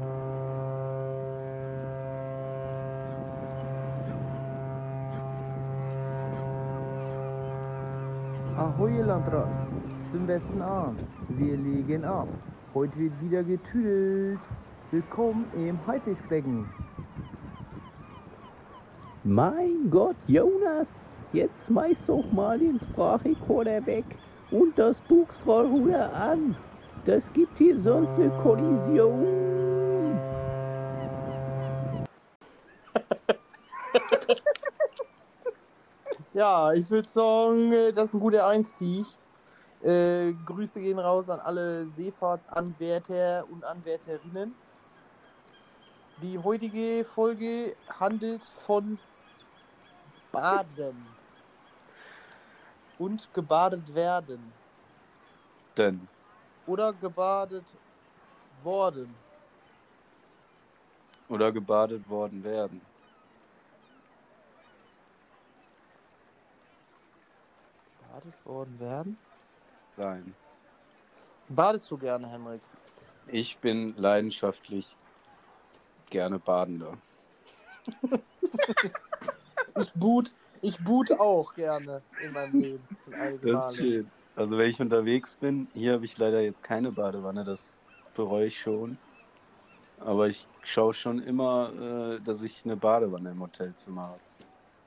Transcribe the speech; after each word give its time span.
Ahoi, 0.00 0.12
Landrat. 9.02 9.48
Zum 10.12 10.24
besten 10.26 10.62
Abend. 10.62 11.00
Wir 11.30 11.56
legen 11.56 12.04
ab. 12.04 12.28
Heute 12.74 12.96
wird 12.96 13.20
wieder 13.20 13.42
getüdelt. 13.42 14.38
Willkommen 14.92 15.46
im 15.56 15.84
Haifischbecken. 15.84 16.66
Mein 19.24 19.90
Gott, 19.90 20.14
Jonas, 20.28 21.04
jetzt 21.32 21.66
schmeiß 21.66 22.06
doch 22.06 22.30
mal 22.30 22.56
den 22.56 22.78
Sprachrekorder 22.78 23.84
weg 23.84 24.04
und 24.52 24.78
das 24.78 25.00
Buchstrollruder 25.00 26.14
an. 26.14 26.54
Das 27.04 27.32
gibt 27.32 27.58
hier 27.58 27.76
sonst 27.76 28.20
eine 28.20 28.30
Kollision. 28.30 29.47
Ja, 36.38 36.72
ich 36.72 36.88
würde 36.88 37.08
sagen, 37.08 37.72
äh, 37.72 37.92
das 37.92 38.10
ist 38.10 38.14
ein 38.14 38.20
guter 38.20 38.46
Einstieg. 38.46 39.04
Äh, 39.82 40.34
Grüße 40.46 40.80
gehen 40.80 41.00
raus 41.00 41.28
an 41.28 41.40
alle 41.40 41.84
Seefahrtsanwärter 41.84 43.44
und 43.50 43.64
Anwärterinnen. 43.64 44.54
Die 46.22 46.38
heutige 46.38 47.04
Folge 47.04 47.74
handelt 47.88 48.44
von 48.44 49.00
Baden 50.30 51.08
und 53.00 53.28
gebadet 53.34 53.92
werden 53.92 54.52
Denn. 55.76 56.06
oder 56.68 56.92
gebadet 56.92 57.64
worden. 58.62 59.12
Oder 61.28 61.50
gebadet 61.50 62.08
worden 62.08 62.44
werden. 62.44 62.80
Gebadet 68.08 68.46
worden 68.46 68.80
werden? 68.80 69.18
Sein. 69.96 70.34
Badest 71.48 71.90
du 71.90 71.98
gerne, 71.98 72.26
Henrik? 72.28 72.60
Ich 73.26 73.58
bin 73.58 73.94
leidenschaftlich 73.96 74.96
gerne 76.10 76.38
Badender. 76.38 76.96
Ich 79.80 79.92
boot, 79.92 80.34
ich 80.60 80.76
boot 80.78 81.12
auch 81.12 81.54
gerne 81.54 82.02
in 82.24 82.32
meinem 82.32 82.60
Leben. 82.60 82.88
Das 83.42 83.70
ist 83.72 83.76
schön. 83.76 84.10
Also 84.34 84.58
wenn 84.58 84.70
ich 84.70 84.80
unterwegs 84.80 85.36
bin, 85.36 85.68
hier 85.72 85.92
habe 85.92 86.04
ich 86.04 86.18
leider 86.18 86.40
jetzt 86.40 86.64
keine 86.64 86.90
Badewanne, 86.90 87.44
das 87.44 87.80
bereue 88.14 88.46
ich 88.46 88.60
schon. 88.60 88.98
Aber 90.00 90.26
ich 90.26 90.48
schaue 90.62 90.94
schon 90.94 91.20
immer, 91.22 92.16
äh, 92.16 92.20
dass 92.20 92.42
ich 92.42 92.64
eine 92.64 92.76
Badewanne 92.76 93.30
im 93.30 93.40
Hotelzimmer 93.40 94.02
habe. 94.02 94.20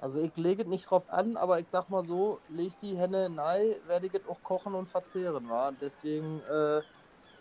Also 0.02 0.20
ich 0.20 0.36
lege 0.36 0.64
es 0.64 0.68
nicht 0.68 0.90
drauf 0.90 1.04
an, 1.10 1.38
aber 1.38 1.60
ich 1.60 1.68
sag 1.68 1.90
mal 1.92 2.04
so, 2.04 2.40
leg 2.50 2.76
die 2.82 2.98
Henne 2.98 3.28
in 3.28 3.38
Ei, 3.38 3.78
werde 3.86 4.08
ich 4.08 4.14
es 4.16 4.28
auch 4.28 4.42
kochen 4.42 4.74
und 4.74 4.90
verzehren, 4.90 5.48
wa? 5.48 5.72
Deswegen, 5.80 6.42
äh, 6.52 6.82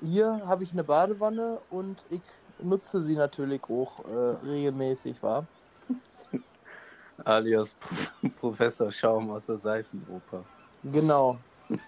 hier 0.00 0.47
habe 0.47 0.64
ich 0.64 0.72
eine 0.72 0.84
Badewanne 0.84 1.58
und 1.70 2.05
ich 2.11 2.20
nutze 2.58 3.00
sie 3.00 3.17
natürlich 3.17 3.62
auch 3.64 4.05
äh, 4.05 4.36
regelmäßig, 4.47 5.22
wa? 5.22 5.47
Alias 7.25 7.78
Professor 8.41 8.92
Schaum 8.92 9.30
aus 9.30 9.47
der 9.47 9.56
Seifenoper. 9.56 10.45
Genau. 10.84 11.39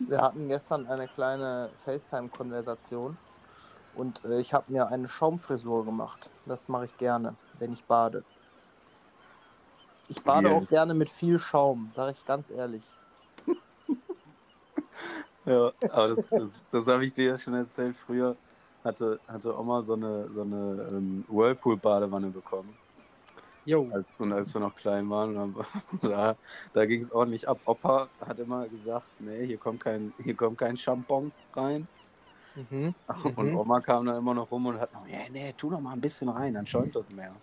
Wir 0.00 0.20
hatten 0.20 0.48
gestern 0.48 0.86
eine 0.86 1.06
kleine 1.08 1.70
FaceTime-Konversation 1.84 3.16
und 3.94 4.24
äh, 4.24 4.40
ich 4.40 4.54
habe 4.54 4.72
mir 4.72 4.88
eine 4.88 5.08
Schaumfrisur 5.08 5.84
gemacht. 5.84 6.30
Das 6.46 6.68
mache 6.68 6.86
ich 6.86 6.96
gerne, 6.96 7.34
wenn 7.58 7.72
ich 7.72 7.84
bade. 7.84 8.24
Ich 10.08 10.22
bade 10.22 10.50
auch 10.50 10.68
gerne 10.68 10.94
mit 10.94 11.08
viel 11.08 11.38
Schaum, 11.38 11.90
sage 11.92 12.12
ich 12.12 12.24
ganz 12.24 12.50
ehrlich. 12.50 12.84
Ja, 15.44 15.72
aber 15.90 16.08
das, 16.08 16.28
das, 16.30 16.62
das 16.70 16.86
habe 16.86 17.04
ich 17.04 17.12
dir 17.12 17.30
ja 17.30 17.36
schon 17.36 17.54
erzählt. 17.54 17.96
Früher 17.96 18.36
hatte, 18.84 19.18
hatte 19.26 19.58
Oma 19.58 19.82
so 19.82 19.94
eine, 19.94 20.32
so 20.32 20.42
eine 20.42 20.88
ähm, 20.88 21.24
Whirlpool-Badewanne 21.28 22.28
bekommen. 22.28 22.76
Jo. 23.64 23.88
Als, 23.92 24.06
und 24.18 24.32
als 24.32 24.54
wir 24.54 24.60
noch 24.60 24.74
klein 24.74 25.08
waren, 25.10 25.34
dann, 25.34 25.54
da, 26.02 26.36
da 26.72 26.86
ging 26.86 27.00
es 27.00 27.12
ordentlich 27.12 27.48
ab. 27.48 27.58
Opa 27.64 28.08
hat 28.20 28.38
immer 28.38 28.68
gesagt, 28.68 29.06
nee, 29.18 29.46
hier 29.46 29.58
kommt 29.58 29.80
kein, 29.80 30.12
hier 30.18 30.36
kommt 30.36 30.58
kein 30.58 30.76
Schampon 30.76 31.32
rein. 31.54 31.88
Mhm. 32.54 32.94
Und 33.36 33.50
Mhm. 33.50 33.56
Oma 33.56 33.80
kam 33.80 34.06
dann 34.06 34.16
immer 34.16 34.34
noch 34.34 34.50
rum 34.50 34.66
und 34.66 34.80
hat 34.80 34.92
noch, 34.92 35.04
nee, 35.04 35.28
nee, 35.30 35.52
tu 35.56 35.70
noch 35.70 35.80
mal 35.80 35.92
ein 35.92 36.00
bisschen 36.00 36.28
rein, 36.28 36.54
dann 36.54 36.66
schäumt 36.66 36.94
das 36.94 37.10
mehr. 37.10 37.34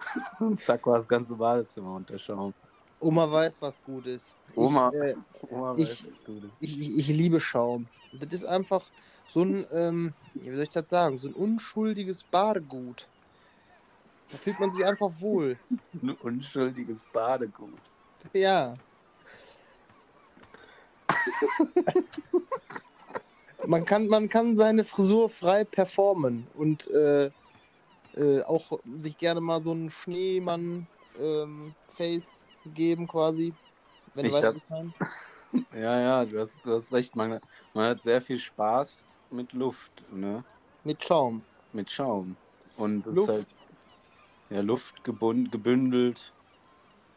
Und 0.40 0.60
zack 0.60 0.86
war 0.86 0.96
das 0.98 1.08
ganze 1.08 1.34
Badezimmer 1.34 1.94
unter 1.96 2.18
Schaum. 2.18 2.54
Oma 3.00 3.30
weiß, 3.30 3.58
was 3.60 3.82
gut 3.82 4.06
ist. 4.06 4.36
Oma. 4.54 4.90
Ich, 4.92 5.00
äh, 5.00 5.14
Oma 5.50 5.72
Ich- 5.76 5.88
weiß, 5.88 6.06
was 6.12 6.24
gut 6.24 6.44
ist. 6.44 6.56
ich, 6.60 6.80
ich, 6.80 6.98
ich 6.98 7.08
liebe 7.08 7.40
Schaum. 7.40 7.86
Das 8.12 8.32
ist 8.32 8.44
einfach 8.44 8.82
so 9.28 9.42
ein, 9.42 9.66
ähm, 9.72 10.14
wie 10.34 10.50
soll 10.54 10.64
ich 10.64 10.70
das 10.70 10.88
sagen, 10.88 11.18
so 11.18 11.28
ein 11.28 11.34
unschuldiges 11.34 12.24
Badegut. 12.24 13.06
Da 14.30 14.38
fühlt 14.38 14.58
man 14.60 14.70
sich 14.70 14.84
einfach 14.84 15.10
wohl. 15.20 15.58
Ein 16.02 16.10
unschuldiges 16.20 17.04
Badegut. 17.14 17.72
Ja. 18.34 18.76
man, 23.66 23.84
kann, 23.86 24.08
man 24.08 24.28
kann 24.28 24.54
seine 24.54 24.84
Frisur 24.84 25.30
frei 25.30 25.64
performen 25.64 26.46
und 26.54 26.88
äh, 26.90 27.30
äh, 28.14 28.42
auch 28.42 28.78
sich 28.96 29.16
gerne 29.18 29.40
mal 29.40 29.60
so 29.62 29.70
einen 29.72 29.90
Schneemann-Face 29.90 32.44
geben 32.74 33.06
quasi. 33.06 33.52
Wenn 34.14 34.24
du 34.24 34.28
Ich 34.28 34.34
weißt, 34.34 34.44
hab- 34.46 34.54
was 34.54 34.62
ich 34.62 34.68
meine. 34.68 34.92
Ja, 35.72 35.98
ja, 35.98 36.24
du 36.26 36.38
hast, 36.40 36.60
du 36.66 36.74
hast 36.74 36.92
recht. 36.92 37.16
Man, 37.16 37.40
man 37.72 37.88
hat 37.90 38.02
sehr 38.02 38.20
viel 38.20 38.38
Spaß 38.38 39.06
mit 39.30 39.54
Luft, 39.54 39.90
ne? 40.12 40.44
Mit 40.84 41.02
Schaum. 41.02 41.40
Mit 41.72 41.90
Schaum. 41.90 42.36
Und 42.76 43.06
es 43.06 43.16
Luft. 43.16 43.28
ist 43.30 43.34
halt 43.34 43.46
ja, 44.50 44.60
Luft 44.60 45.02
gebund, 45.04 45.50
gebündelt 45.50 46.34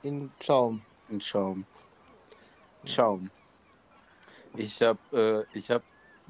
In 0.03 0.31
Schaum. 0.39 0.81
in 1.09 1.19
Schaum. 1.19 1.65
Schaum. 2.85 3.29
Ich 4.55 4.81
habe 4.81 5.47
äh, 5.53 5.57
ich 5.57 5.69
hab 5.71 5.83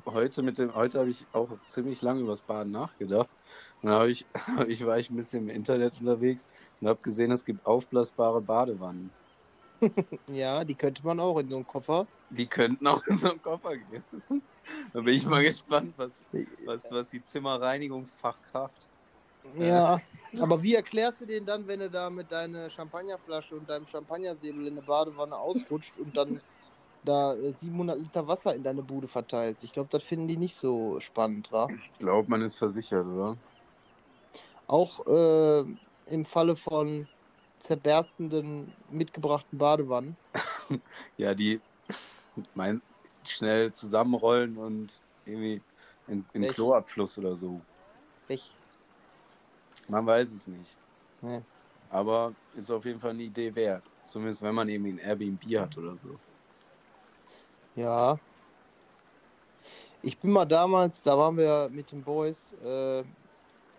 heute 0.05 0.41
mit 0.41 0.57
dem, 0.57 0.73
heute 0.75 0.99
habe 0.99 1.09
ich 1.09 1.25
auch 1.33 1.49
ziemlich 1.67 2.01
lange 2.01 2.21
über 2.21 2.31
das 2.31 2.41
Baden 2.41 2.71
nachgedacht. 2.71 3.29
Dann 3.81 3.93
hab 3.93 4.07
ich, 4.07 4.25
ich, 4.67 4.85
war 4.85 4.99
ich 4.99 5.09
ein 5.09 5.15
bisschen 5.15 5.43
im 5.43 5.55
Internet 5.55 5.93
unterwegs 5.99 6.47
und 6.79 6.87
habe 6.87 7.01
gesehen, 7.01 7.31
es 7.31 7.45
gibt 7.45 7.65
aufblasbare 7.65 8.41
Badewannen. 8.41 9.09
Ja, 10.27 10.63
die 10.63 10.75
könnte 10.75 11.03
man 11.03 11.19
auch 11.19 11.39
in 11.39 11.49
so 11.49 11.55
einen 11.55 11.65
Koffer. 11.65 12.05
Die 12.29 12.45
könnten 12.45 12.85
auch 12.85 13.03
in 13.07 13.17
so 13.17 13.31
einen 13.31 13.41
Koffer 13.41 13.75
gehen. 13.75 14.03
da 14.93 15.01
bin 15.01 15.15
ich 15.15 15.25
mal 15.25 15.43
gespannt, 15.43 15.93
was, 15.97 16.23
was, 16.65 16.91
was 16.91 17.09
die 17.09 17.23
Zimmerreinigungsfachkraft. 17.23 18.87
Ja, 19.55 19.99
aber 20.39 20.61
wie 20.61 20.75
erklärst 20.75 21.21
du 21.21 21.25
den 21.25 21.45
dann, 21.45 21.67
wenn 21.67 21.79
du 21.79 21.89
da 21.89 22.09
mit 22.09 22.31
deiner 22.31 22.69
Champagnerflasche 22.69 23.55
und 23.55 23.67
deinem 23.67 23.87
Champagnersäbel 23.87 24.67
in 24.67 24.73
eine 24.73 24.85
Badewanne 24.85 25.35
ausrutscht 25.35 25.97
und 25.97 26.15
dann 26.15 26.39
da 27.03 27.33
äh, 27.33 27.51
700 27.51 27.97
Liter 27.97 28.27
Wasser 28.27 28.53
in 28.55 28.63
deine 28.63 28.83
Bude 28.83 29.07
verteilst? 29.07 29.63
Ich 29.63 29.73
glaube, 29.73 29.89
das 29.91 30.03
finden 30.03 30.27
die 30.27 30.37
nicht 30.37 30.55
so 30.55 30.99
spannend, 30.99 31.51
wa? 31.51 31.67
Ich 31.73 31.91
glaube, 31.97 32.29
man 32.29 32.43
ist 32.43 32.57
versichert, 32.57 33.05
oder? 33.05 33.35
Auch 34.67 35.05
äh, 35.07 35.65
im 36.07 36.25
Falle 36.25 36.55
von 36.55 37.07
zerberstenden 37.59 38.73
mitgebrachten 38.89 39.57
Badewannen. 39.57 40.17
Ja, 41.17 41.33
die 41.33 41.59
mein, 42.55 42.81
schnell 43.25 43.73
zusammenrollen 43.73 44.57
und 44.57 44.89
irgendwie 45.25 45.61
in, 46.07 46.25
in? 46.33 46.43
Kloabfluss 46.43 47.17
oder 47.17 47.35
so. 47.35 47.59
Echt? 48.27 48.51
Man 49.87 50.05
weiß 50.05 50.31
es 50.31 50.47
nicht. 50.47 50.75
Nee. 51.21 51.41
Aber 51.89 52.33
ist 52.55 52.71
auf 52.71 52.85
jeden 52.85 52.99
Fall 52.99 53.11
eine 53.11 53.23
Idee 53.23 53.53
wert. 53.53 53.83
Zumindest 54.05 54.41
wenn 54.41 54.55
man 54.55 54.69
irgendwie 54.69 54.93
ein 54.93 54.99
Airbnb 54.99 55.43
hat 55.59 55.77
oder 55.77 55.95
so. 55.95 56.17
Ja. 57.75 58.17
Ich 60.01 60.17
bin 60.17 60.31
mal 60.31 60.45
damals, 60.45 61.03
da 61.03 61.17
waren 61.17 61.37
wir 61.37 61.69
mit 61.71 61.91
den 61.91 62.01
Boys 62.01 62.53
äh, 62.63 63.03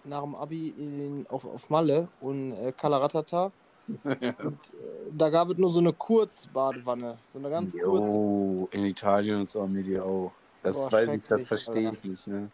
nach 0.05 0.23
dem 0.23 0.35
Abi 0.35 0.75
in, 0.77 1.27
auf, 1.29 1.45
auf 1.45 1.71
Malle 1.71 2.09
und 2.21 2.53
äh, 2.53 2.73
Kalaratata. 2.73 3.53
Und 4.05 4.15
äh, 4.15 5.11
da 5.11 5.29
gab 5.29 5.51
es 5.51 5.59
nur 5.59 5.71
so 5.71 5.81
eine 5.81 5.93
Kurzbadewanne. 5.93 7.19
So 7.27 7.41
eine 7.41 7.51
ganz 7.51 7.73
kurze. 7.73 8.17
Jo, 8.17 8.69
in 8.71 8.85
Italien 8.85 9.41
und 9.41 9.51
so 9.51 9.61
haben 9.61 9.75
die 9.75 9.83
die 9.83 9.99
auch. 9.99 10.31
Das 10.63 10.77
Boah, 10.77 10.93
weiß 10.93 11.15
ich, 11.15 11.27
das 11.27 11.43
verstehe 11.43 11.91
ich 11.91 12.05
nicht, 12.05 12.29
ne? 12.29 12.49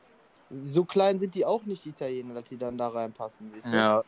So 0.65 0.85
klein 0.85 1.19
sind 1.19 1.35
die 1.35 1.45
auch 1.45 1.65
nicht, 1.67 1.85
die 1.85 1.91
Italiener, 1.91 2.35
dass 2.35 2.45
die 2.45 2.57
dann 2.57 2.79
da 2.79 2.89
reinpassen. 2.89 3.53
Weißt 3.55 3.67
du? 3.67 3.77
Ja. 3.77 4.03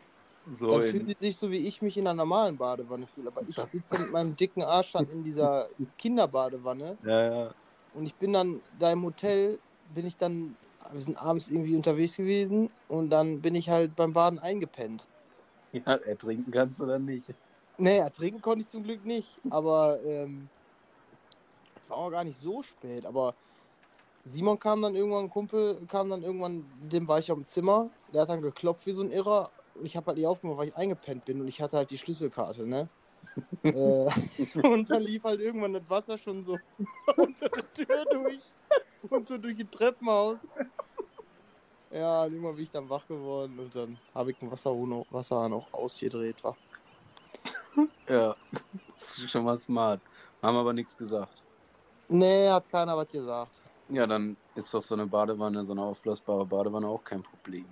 So 0.59 0.79
Dann 0.79 0.83
fühlen 0.83 1.07
die 1.07 1.17
sich 1.21 1.37
so, 1.37 1.51
wie 1.51 1.69
ich 1.69 1.83
mich 1.83 1.99
in 1.99 2.07
einer 2.07 2.17
normalen 2.17 2.57
Badewanne 2.57 3.07
fühle. 3.07 3.29
Aber 3.29 3.43
ich 3.47 3.57
sitze 3.57 4.01
mit 4.01 4.11
meinem 4.11 4.35
dicken 4.35 4.63
Arsch 4.63 4.93
dann 4.93 5.09
in 5.11 5.23
dieser 5.23 5.69
Kinderbadewanne 5.99 6.97
ja, 7.05 7.45
ja. 7.45 7.55
und 7.95 8.07
ich 8.07 8.15
bin 8.15 8.33
dann 8.33 8.61
da 8.79 8.91
im 8.91 9.05
Hotel, 9.05 9.59
bin 9.95 10.07
ich 10.07 10.17
dann 10.17 10.57
wir 10.93 11.01
sind 11.01 11.21
abends 11.21 11.51
irgendwie 11.51 11.77
unterwegs 11.77 12.17
gewesen 12.17 12.71
und 12.89 13.11
dann 13.11 13.41
bin 13.41 13.55
ich 13.55 13.69
halt 13.69 13.95
beim 13.97 14.13
Baden 14.13 14.39
eingepennt. 14.39 15.07
Ja, 15.73 15.95
ertrinken 15.95 16.51
kannst 16.51 16.81
du 16.81 16.87
dann 16.87 17.05
nicht. 17.05 17.33
Nee, 17.79 17.99
ertrinken 17.99 18.43
konnte 18.43 18.63
ich 18.63 18.69
zum 18.69 18.83
Glück 18.83 19.05
nicht, 19.05 19.29
aber 19.51 20.03
ähm, 20.05 20.49
es 21.81 21.89
war 21.89 21.99
auch 21.99 22.11
gar 22.11 22.25
nicht 22.25 22.39
so 22.39 22.63
spät, 22.63 23.07
aber 23.07 23.35
Simon 24.25 24.59
kam 24.59 24.83
dann 24.83 24.95
irgendwann, 24.95 25.25
ein 25.25 25.31
Kumpel 25.31 25.79
kam 25.89 26.11
dann 26.11 26.23
irgendwann, 26.23 26.65
dem 26.83 27.09
war 27.09 27.19
ich 27.19 27.33
auf 27.33 27.39
dem 27.39 27.47
Zimmer, 27.47 27.89
der 28.13 28.23
hat 28.23 28.29
dann 28.29 28.43
geklopft 28.43 28.85
wie 28.87 28.93
so 28.93 29.03
ein 29.03 29.11
Irrer. 29.11 29.51
Ich 29.83 29.97
habe 29.97 30.09
halt 30.09 30.19
nicht 30.19 30.27
aufgemacht, 30.27 30.59
weil 30.59 30.69
ich 30.69 30.77
eingepennt 30.77 31.25
bin 31.25 31.41
und 31.41 31.49
ich 31.49 31.63
hatte 31.63 31.79
halt 31.79 31.91
die 31.91 31.99
Schlüsselkarte, 31.99 32.67
ne? 32.67 32.89
äh, 33.63 34.11
und 34.63 34.91
dann 34.91 35.03
lief 35.03 35.25
halt 35.25 35.41
irgendwann 35.41 35.75
das 35.75 35.89
Wasser 35.89 36.19
schon 36.19 36.43
so 36.43 36.59
unter 37.17 37.49
der 37.49 37.75
Tür 37.75 38.05
durch 38.11 38.41
und 39.09 39.27
so 39.27 39.39
durch 39.39 39.57
die 39.57 39.65
Treppenhaus. 39.65 40.39
Ja, 41.91 42.25
irgendwann 42.25 42.55
bin 42.55 42.65
ich 42.65 42.71
dann 42.71 42.89
wach 42.89 43.07
geworden 43.07 43.59
und 43.59 43.75
dann 43.75 43.99
habe 44.15 44.31
ich 44.31 44.39
den 44.39 44.51
Wasserhahn 44.51 45.05
Wasserhahn 45.11 45.53
auch 45.53 45.73
ausgedreht. 45.73 46.43
War. 46.45 46.57
Ja, 48.09 48.35
das 48.95 49.19
ist 49.19 49.31
schon 49.31 49.45
mal 49.45 49.57
smart. 49.57 50.01
Haben 50.43 50.57
aber 50.57 50.73
nichts 50.73 50.97
gesagt. 50.97 51.43
Nee, 52.09 52.49
hat 52.49 52.69
keiner 52.69 52.97
was 52.97 53.09
gesagt. 53.09 53.61
Ja, 53.89 54.07
dann 54.07 54.37
ist 54.57 54.75
doch 54.75 54.83
so 54.83 54.95
eine 54.95 55.07
Badewanne, 55.07 55.65
so 55.65 55.73
eine 55.73 55.83
aufblasbare 55.83 56.45
Badewanne 56.45 56.89
auch 56.89 57.05
kein 57.05 57.23
Problem. 57.23 57.67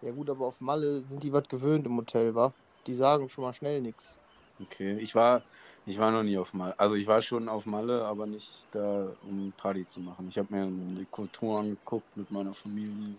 Ja 0.00 0.10
gut, 0.10 0.30
aber 0.30 0.46
auf 0.46 0.60
Malle 0.60 1.00
sind 1.02 1.22
die 1.22 1.32
was 1.32 1.46
gewöhnt 1.48 1.86
im 1.86 1.96
Hotel, 1.96 2.34
wa? 2.34 2.52
Die 2.86 2.94
sagen 2.94 3.28
schon 3.28 3.44
mal 3.44 3.52
schnell 3.52 3.80
nichts. 3.80 4.18
Okay, 4.60 4.98
ich 4.98 5.14
war, 5.14 5.42
ich 5.86 5.98
war 5.98 6.10
noch 6.10 6.22
nie 6.22 6.38
auf 6.38 6.52
Malle. 6.54 6.78
Also 6.78 6.94
ich 6.94 7.06
war 7.06 7.20
schon 7.20 7.48
auf 7.48 7.66
Malle, 7.66 8.04
aber 8.04 8.26
nicht 8.26 8.66
da, 8.72 9.08
um 9.22 9.52
Party 9.56 9.86
zu 9.86 10.00
machen. 10.00 10.28
Ich 10.28 10.38
habe 10.38 10.54
mir 10.54 10.66
die 10.98 11.06
Kultur 11.06 11.60
angeguckt 11.60 12.16
mit 12.16 12.30
meiner 12.30 12.54
Familie. 12.54 13.14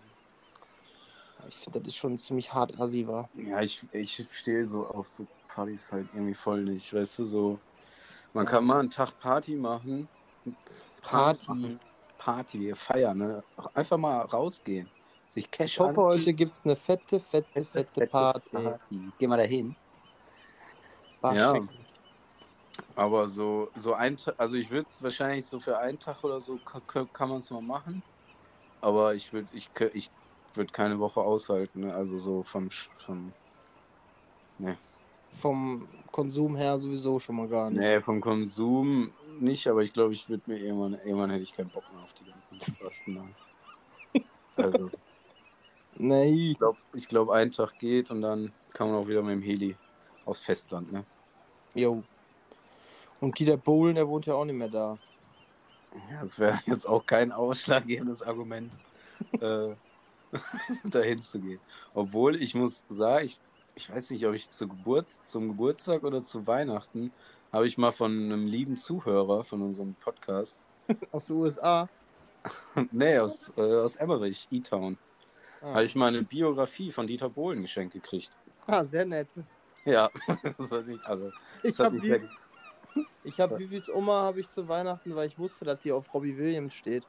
Ich 1.48 1.54
finde, 1.56 1.80
das 1.80 1.88
ist 1.88 1.96
schon 1.96 2.16
ziemlich 2.18 2.52
hart 2.52 2.78
assi? 2.80 3.06
Ja, 3.34 3.60
ich, 3.60 3.82
ich 3.92 4.26
stehe 4.30 4.66
so 4.66 4.86
auf 4.86 5.08
so 5.08 5.26
Partys 5.48 5.90
halt 5.90 6.08
irgendwie 6.12 6.34
voll 6.34 6.62
nicht, 6.64 6.92
weißt 6.92 7.20
du, 7.20 7.26
so. 7.26 7.58
Man 8.32 8.44
kann 8.46 8.64
mal 8.64 8.80
einen 8.80 8.90
Tag 8.90 9.18
Party 9.18 9.54
machen. 9.54 10.08
Party. 11.02 11.48
machen, 11.48 11.80
Party, 12.18 12.74
feiern, 12.74 13.18
ne? 13.18 13.44
Einfach 13.74 13.96
mal 13.96 14.20
rausgehen. 14.20 14.88
Sich 15.30 15.50
Cash 15.50 15.72
Ich 15.72 15.80
hoffe, 15.80 16.00
anziehen. 16.02 16.20
heute 16.20 16.32
gibt's 16.34 16.64
eine 16.64 16.76
fette, 16.76 17.20
fette, 17.20 17.64
fette 17.64 18.06
Party. 18.06 18.58
Geh 19.18 19.26
mal 19.26 19.36
dahin. 19.36 19.74
War 21.20 21.34
Ja. 21.34 21.54
Aber 22.94 23.26
so, 23.28 23.70
so 23.76 23.94
ein 23.94 24.16
Tag, 24.16 24.34
also 24.38 24.56
ich 24.56 24.70
würde 24.70 24.86
es 24.88 25.02
wahrscheinlich 25.02 25.46
so 25.46 25.60
für 25.60 25.78
einen 25.78 25.98
Tag 25.98 26.22
oder 26.24 26.40
so 26.40 26.58
kann, 26.58 27.10
kann 27.12 27.28
man 27.28 27.38
es 27.38 27.50
mal 27.50 27.62
machen. 27.62 28.02
Aber 28.80 29.14
ich 29.14 29.32
würde 29.32 29.48
ich, 29.52 29.70
ich 29.94 30.10
würd 30.56 30.72
keine 30.72 30.98
Woche 30.98 31.20
aushalten, 31.20 31.80
ne? 31.80 31.94
Also 31.94 32.18
so 32.18 32.42
vom, 32.42 32.70
vom 32.98 33.32
Vom 35.30 35.88
Konsum 36.10 36.56
her 36.56 36.78
sowieso 36.78 37.18
schon 37.18 37.36
mal 37.36 37.48
gar 37.48 37.70
nicht. 37.70 37.80
Nee, 37.80 38.00
vom 38.00 38.20
Konsum 38.20 39.12
nicht, 39.38 39.66
aber 39.68 39.82
ich 39.82 39.92
glaube, 39.92 40.14
ich 40.14 40.28
würde 40.28 40.42
mir 40.46 40.58
irgendwann, 40.58 40.94
irgendwann 40.94 41.30
hätte 41.30 41.42
ich 41.42 41.52
keinen 41.52 41.68
Bock 41.70 41.84
mehr 41.92 42.02
auf 42.02 42.14
die 42.14 42.24
ganzen 42.24 42.60
Spasten. 42.62 43.14
da. 43.14 43.24
Also, 44.62 44.90
Nee. 45.98 46.52
ich 46.52 46.58
glaube, 46.58 46.78
glaub, 47.08 47.30
ein 47.30 47.50
Tag 47.50 47.78
geht 47.78 48.10
und 48.10 48.22
dann 48.22 48.52
kann 48.72 48.90
man 48.90 48.96
auch 48.96 49.08
wieder 49.08 49.22
mit 49.22 49.32
dem 49.32 49.42
Heli 49.42 49.76
aufs 50.24 50.42
Festland, 50.42 50.92
ne? 50.92 51.04
Jo. 51.74 52.02
Und 53.20 53.38
Dieter 53.38 53.56
Bohlen, 53.58 53.94
der 53.94 54.08
wohnt 54.08 54.26
ja 54.26 54.34
auch 54.34 54.44
nicht 54.44 54.56
mehr 54.56 54.68
da. 54.68 54.98
Ja, 56.10 56.20
das 56.20 56.38
wäre 56.38 56.60
jetzt 56.66 56.86
auch 56.86 57.04
kein 57.04 57.32
ausschlaggebendes 57.32 58.22
Argument, 58.22 58.72
äh, 59.40 59.74
dahin 60.84 61.22
zu 61.22 61.40
gehen. 61.40 61.60
Obwohl, 61.94 62.40
ich 62.40 62.54
muss 62.54 62.84
sagen, 62.88 63.26
ich, 63.26 63.40
ich 63.74 63.90
weiß 63.90 64.10
nicht, 64.10 64.26
ob 64.26 64.34
ich 64.34 64.50
zu 64.50 64.68
Geburts-, 64.68 65.24
zum 65.24 65.48
Geburtstag 65.48 66.02
oder 66.04 66.22
zu 66.22 66.46
Weihnachten 66.46 67.12
habe 67.52 67.66
ich 67.66 67.78
mal 67.78 67.92
von 67.92 68.12
einem 68.12 68.46
lieben 68.46 68.76
Zuhörer 68.76 69.44
von 69.44 69.62
unserem 69.62 69.94
Podcast, 69.94 70.60
Aus 71.12 71.26
den 71.26 71.36
USA. 71.36 71.88
nee, 72.92 73.18
aus, 73.18 73.52
äh, 73.56 73.60
aus 73.60 73.96
Emmerich, 73.96 74.46
E-Town, 74.50 74.98
Ah, 75.62 75.74
habe 75.74 75.84
ich 75.84 75.94
mal 75.94 76.08
eine 76.08 76.22
Biografie 76.22 76.92
von 76.92 77.06
Dieter 77.06 77.30
Bohlen 77.30 77.62
geschenkt 77.62 77.94
gekriegt. 77.94 78.30
ah 78.66 78.84
sehr 78.84 79.04
nett. 79.06 79.28
Ja, 79.84 80.10
das 80.58 80.70
hat 80.70 80.86
mich, 80.86 81.02
also, 81.04 81.32
Ich 81.62 81.78
habe 81.80 82.00
wie, 82.02 82.28
ich 83.24 83.40
hab 83.40 83.58
Vivis 83.58 83.88
Oma 83.88 84.22
habe 84.22 84.40
ich 84.40 84.50
zu 84.50 84.68
Weihnachten, 84.68 85.14
weil 85.16 85.28
ich 85.28 85.38
wusste, 85.38 85.64
dass 85.64 85.80
die 85.80 85.92
auf 85.92 86.12
Robbie 86.12 86.36
Williams 86.36 86.74
steht, 86.74 87.04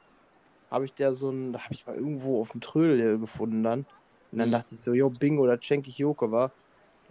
habe 0.70 0.84
ich 0.84 0.94
der 0.94 1.14
so 1.14 1.30
ein, 1.30 1.52
da 1.52 1.60
habe 1.64 1.74
ich 1.74 1.86
mal 1.86 1.96
irgendwo 1.96 2.40
auf 2.40 2.52
dem 2.52 2.60
Trödel 2.60 3.18
gefunden 3.18 3.62
dann. 3.62 3.86
Und 4.30 4.38
dann 4.38 4.50
Mhm. 4.50 4.52
dachte 4.52 4.74
ich 4.74 4.82
so, 4.82 4.92
jo, 4.94 5.10
Bingo, 5.10 5.46
das 5.46 5.64
schenke 5.64 5.90
ich 5.90 5.98
Joko, 5.98 6.30
war. 6.30 6.54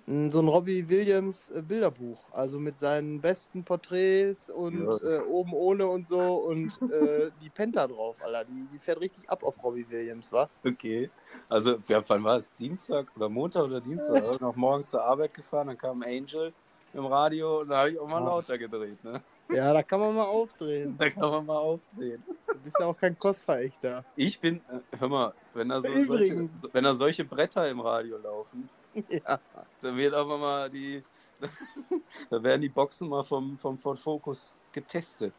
So 0.06 0.40
ein 0.40 0.48
Robbie 0.48 0.88
Williams 0.90 1.50
äh, 1.50 1.62
Bilderbuch, 1.64 2.32
also 2.32 2.60
mit 2.60 2.80
seinen 2.80 3.20
besten 3.20 3.66
Porträts 3.66 4.48
und 4.50 4.90
Ja. 4.90 5.00
äh, 5.02 5.20
oben 5.20 5.54
ohne 5.54 5.88
und 5.88 6.08
so 6.08 6.36
und 6.46 6.80
äh, 6.90 7.32
die 7.34 7.50
Penta 7.50 7.88
drauf, 7.88 8.22
Alter. 8.22 8.46
Die, 8.46 8.68
die 8.68 8.80
fährt 8.80 9.02
richtig 9.02 9.30
ab 9.30 9.44
auf 9.44 9.62
Robbie 9.64 9.90
Williams, 9.90 10.32
wa? 10.32 10.50
Okay. 10.66 11.12
Also, 11.50 11.78
ja, 11.88 12.08
wann 12.10 12.24
war 12.24 12.38
es? 12.38 12.52
Dienstag 12.52 13.16
oder 13.16 13.30
Montag 13.30 13.64
oder 13.64 13.80
Dienstag? 13.82 14.24
Noch 14.42 14.56
morgens 14.56 14.90
zur 14.90 15.04
Arbeit 15.04 15.34
gefahren, 15.34 15.68
dann 15.68 15.78
kam 15.78 16.02
Angel 16.04 16.56
im 16.94 17.06
Radio 17.06 17.62
und 17.62 17.70
da 17.70 17.80
habe 17.80 17.92
ich 17.92 18.00
auch 18.00 18.08
mal 18.08 18.20
Ah. 18.20 18.24
lauter 18.24 18.58
gedreht. 18.58 19.04
Ne? 19.04 19.24
Ja, 19.50 19.74
da 19.74 19.82
kann 19.84 20.00
man 20.00 20.16
mal 20.16 20.26
aufdrehen. 20.26 20.96
Da 20.98 21.10
kann 21.10 21.30
man 21.32 21.46
mal 21.46 21.58
aufdrehen. 21.58 22.22
Du 22.48 22.60
bist 22.60 22.76
ja 22.80 22.86
auch 22.86 22.98
kein 22.98 23.18
Kostverächter. 23.18 24.04
Ich 24.16 24.40
bin, 24.40 24.58
äh, 24.70 24.98
hör 25.00 25.08
mal, 25.08 25.34
wenn 25.54 25.70
da, 25.70 25.82
so 25.82 25.88
solche, 26.06 26.50
wenn 26.74 26.84
da 26.84 26.94
solche 26.94 27.24
Bretter 27.24 27.68
im 27.70 27.80
Radio 27.80 28.18
laufen, 28.18 28.70
Ja. 29.10 29.40
dann 29.82 29.96
wird 29.96 30.14
aber 30.14 30.38
mal 30.38 30.70
die, 30.70 31.04
da 32.30 32.42
werden 32.44 32.62
die 32.62 32.70
Boxen 32.70 33.08
mal 33.08 33.24
vom, 33.24 33.58
vom 33.58 33.78
Ford 33.78 34.00
Focus 34.00 34.58
getestet. 34.72 35.34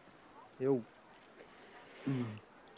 Jo. 0.58 0.82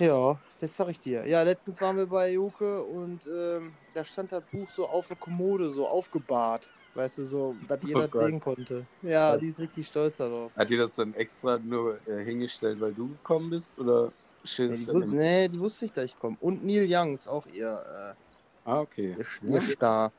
Ja, 0.00 0.38
das 0.60 0.76
sag 0.76 0.88
ich 0.88 0.98
dir. 1.00 1.26
Ja, 1.26 1.42
letztens 1.42 1.80
waren 1.80 1.96
wir 1.96 2.06
bei 2.06 2.32
Joke 2.32 2.82
und 2.84 3.20
ähm, 3.26 3.74
da 3.94 4.04
stand 4.04 4.32
das 4.32 4.42
Buch 4.50 4.68
so 4.70 4.86
auf 4.86 5.08
der 5.08 5.16
Kommode, 5.16 5.70
so 5.70 5.86
aufgebahrt. 5.86 6.70
Weißt 6.94 7.18
du, 7.18 7.26
so, 7.26 7.54
dass 7.68 7.80
jeder 7.84 8.00
das 8.02 8.10
Gott. 8.10 8.24
sehen 8.26 8.40
konnte. 8.40 8.86
Ja, 9.02 9.10
Ja. 9.32 9.36
die 9.36 9.46
ist 9.48 9.58
richtig 9.60 9.86
stolz 9.86 10.16
darauf. 10.16 10.50
Hat 10.56 10.68
dir 10.70 10.78
das 10.78 10.96
dann 10.96 11.14
extra 11.14 11.58
nur 11.58 11.98
äh, 12.08 12.24
hingestellt, 12.24 12.80
weil 12.80 12.92
du 12.92 13.08
gekommen 13.08 13.50
bist? 13.50 13.78
Oder 13.78 14.06
Nee, 14.42 14.48
schilderst 14.48 14.88
die, 14.88 14.92
wusste, 14.94 15.10
nee, 15.10 15.48
die 15.48 15.60
wusste 15.60 15.84
nicht, 15.84 15.96
dass 15.96 16.04
ich 16.06 16.18
komme. 16.18 16.36
Und 16.40 16.64
Neil 16.64 16.86
Young 16.88 17.14
ist 17.14 17.28
auch 17.28 17.46
ihr, 17.46 18.16
Ah, 18.64 18.80
okay. 18.80 19.16
äh, 19.18 19.24
ihr, 19.46 19.52
ihr 19.54 19.60
Star. 19.62 20.12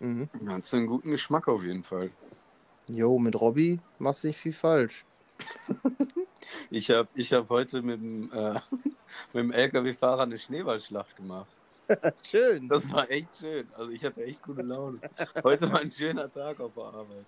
Mhm. 0.00 0.28
Hat 0.48 0.74
einen 0.74 0.86
guten 0.86 1.10
Geschmack 1.10 1.46
auf 1.48 1.62
jeden 1.62 1.84
Fall. 1.84 2.10
Jo, 2.88 3.18
mit 3.18 3.40
Robby 3.40 3.78
machst 3.98 4.24
du 4.24 4.28
nicht 4.28 4.38
viel 4.38 4.52
falsch. 4.52 5.04
Ich 6.70 6.90
habe 6.90 7.08
ich 7.14 7.32
hab 7.32 7.48
heute 7.50 7.82
mit 7.82 8.00
dem, 8.00 8.30
äh, 8.32 8.54
mit 9.32 9.42
dem 9.42 9.50
LKW-Fahrer 9.52 10.22
eine 10.22 10.38
Schneeballschlacht 10.38 11.16
gemacht. 11.16 11.48
Schön. 12.22 12.68
Das 12.68 12.90
war 12.92 13.10
echt 13.10 13.28
schön. 13.38 13.68
Also 13.76 13.90
ich 13.90 14.04
hatte 14.04 14.24
echt 14.24 14.42
gute 14.42 14.62
Laune. 14.62 15.00
Heute 15.42 15.70
war 15.70 15.80
ein 15.80 15.90
schöner 15.90 16.30
Tag 16.30 16.60
auf 16.60 16.72
der 16.74 16.84
Arbeit. 16.84 17.26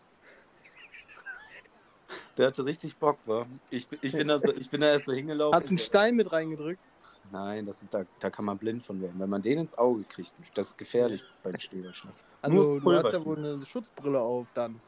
Der 2.37 2.49
hatte 2.49 2.65
richtig 2.65 2.97
Bock, 2.97 3.19
war. 3.27 3.47
Ich, 3.71 3.87
bin- 3.89 3.99
ich, 4.03 4.13
bin 4.13 4.29
da 4.29 4.39
so, 4.39 4.53
ich 4.53 4.69
bin 4.71 4.81
da 4.81 4.89
erst 4.89 5.07
so 5.07 5.13
hingelaufen. 5.13 5.55
Hast 5.59 5.69
einen 5.69 5.79
Stein 5.79 6.17
mit 6.17 6.33
reingedrückt? 6.33 6.85
Nein, 7.33 7.67
das 7.67 7.83
ist, 7.83 7.93
da, 7.93 8.05
da 8.21 8.31
kann 8.31 8.45
man 8.45 8.57
blind 8.59 8.85
von 8.85 9.01
werden. 9.01 9.15
Wenn 9.19 9.31
man 9.31 9.43
den 9.43 9.59
ins 9.59 9.77
Auge 9.77 10.05
kriegt, 10.05 10.33
das 10.55 10.69
ist 10.69 10.79
gefährlich 10.79 11.25
beim 11.43 11.59
Schneeballschlacht. 11.59 12.15
Also, 12.43 12.79
du 12.79 12.93
hast 12.93 13.13
ja 13.13 13.25
wohl 13.25 13.39
eine 13.39 13.67
Schutzbrille 13.67 14.21
auf 14.21 14.49
dann. 14.55 14.81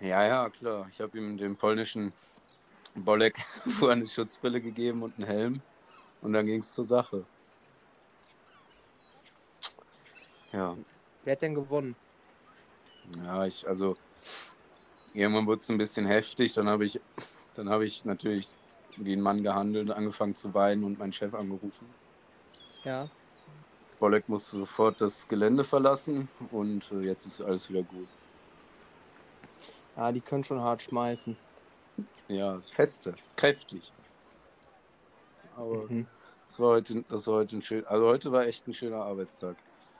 Ja, 0.00 0.24
ja, 0.24 0.48
klar. 0.50 0.86
Ich 0.90 1.00
habe 1.00 1.16
ihm 1.18 1.36
dem 1.36 1.56
polnischen 1.56 2.12
Bolek 2.94 3.44
vorher 3.66 3.96
eine 3.96 4.06
Schutzbrille 4.06 4.60
gegeben 4.60 5.02
und 5.02 5.16
einen 5.16 5.26
Helm. 5.26 5.62
Und 6.20 6.32
dann 6.34 6.46
ging 6.46 6.60
es 6.60 6.72
zur 6.72 6.84
Sache. 6.84 7.24
Ja, 10.52 10.76
Wer 11.24 11.32
hat 11.32 11.42
denn 11.42 11.54
gewonnen? 11.54 11.94
ja, 13.24 13.46
ich, 13.46 13.66
also 13.66 13.96
irgendwann 15.14 15.46
wurde 15.46 15.60
es 15.60 15.68
ein 15.70 15.78
bisschen 15.78 16.06
heftig. 16.06 16.54
Dann 16.54 16.68
habe 16.68 16.84
ich, 16.84 17.00
dann 17.56 17.68
habe 17.68 17.84
ich 17.84 18.04
natürlich 18.04 18.50
wie 18.96 19.14
ein 19.14 19.20
Mann 19.20 19.42
gehandelt, 19.42 19.90
angefangen 19.90 20.34
zu 20.34 20.52
weinen 20.54 20.84
und 20.84 20.98
meinen 20.98 21.12
Chef 21.12 21.34
angerufen. 21.34 21.86
Ja. 22.84 23.08
Bolek 23.98 24.28
musste 24.28 24.56
sofort 24.58 25.00
das 25.00 25.28
Gelände 25.28 25.64
verlassen 25.64 26.28
und 26.50 26.90
äh, 26.92 27.00
jetzt 27.02 27.24
ist 27.24 27.40
alles 27.40 27.70
wieder 27.70 27.82
gut. 27.82 28.08
Ja, 29.96 30.10
die 30.10 30.20
können 30.20 30.42
schon 30.42 30.60
hart 30.60 30.82
schmeißen. 30.82 31.36
Ja, 32.28 32.60
feste, 32.68 33.14
kräftig. 33.36 33.92
Aber 35.56 35.84
Mhm. 35.88 36.06
das 36.48 36.58
war 36.58 36.70
heute, 36.70 37.04
das 37.08 37.26
war 37.26 37.34
heute 37.36 37.56
ein 37.56 37.62
schön, 37.62 37.86
also 37.86 38.06
heute 38.06 38.32
war 38.32 38.46
echt 38.46 38.66
ein 38.66 38.74
schöner 38.74 39.04
Arbeitstag. 39.04 39.56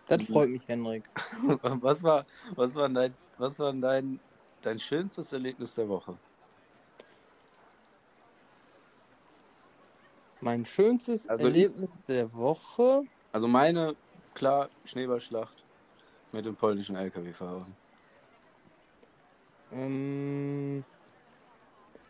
Das 0.06 0.22
freut 0.24 0.50
mich, 0.50 0.66
Henrik. 0.68 1.04
Was 1.62 2.02
war, 2.02 2.26
was 2.56 2.74
war 2.74 2.88
dein, 2.88 3.14
was 3.38 3.58
war 3.58 3.72
dein, 3.72 4.18
dein 4.60 4.78
schönstes 4.78 5.32
Erlebnis 5.32 5.74
der 5.74 5.88
Woche? 5.88 6.16
Mein 10.40 10.64
schönstes 10.66 11.28
Also 11.28 11.48
ich- 11.48 11.54
Erlebnis 11.54 11.98
der 12.08 12.32
Woche. 12.32 13.02
Also 13.32 13.46
meine, 13.48 13.94
klar, 14.34 14.68
Schneeballschlacht 14.84 15.64
mit 16.32 16.44
dem 16.44 16.56
polnischen 16.56 16.96
LKW-Fahrer. 16.96 17.66
Ähm, 19.72 20.84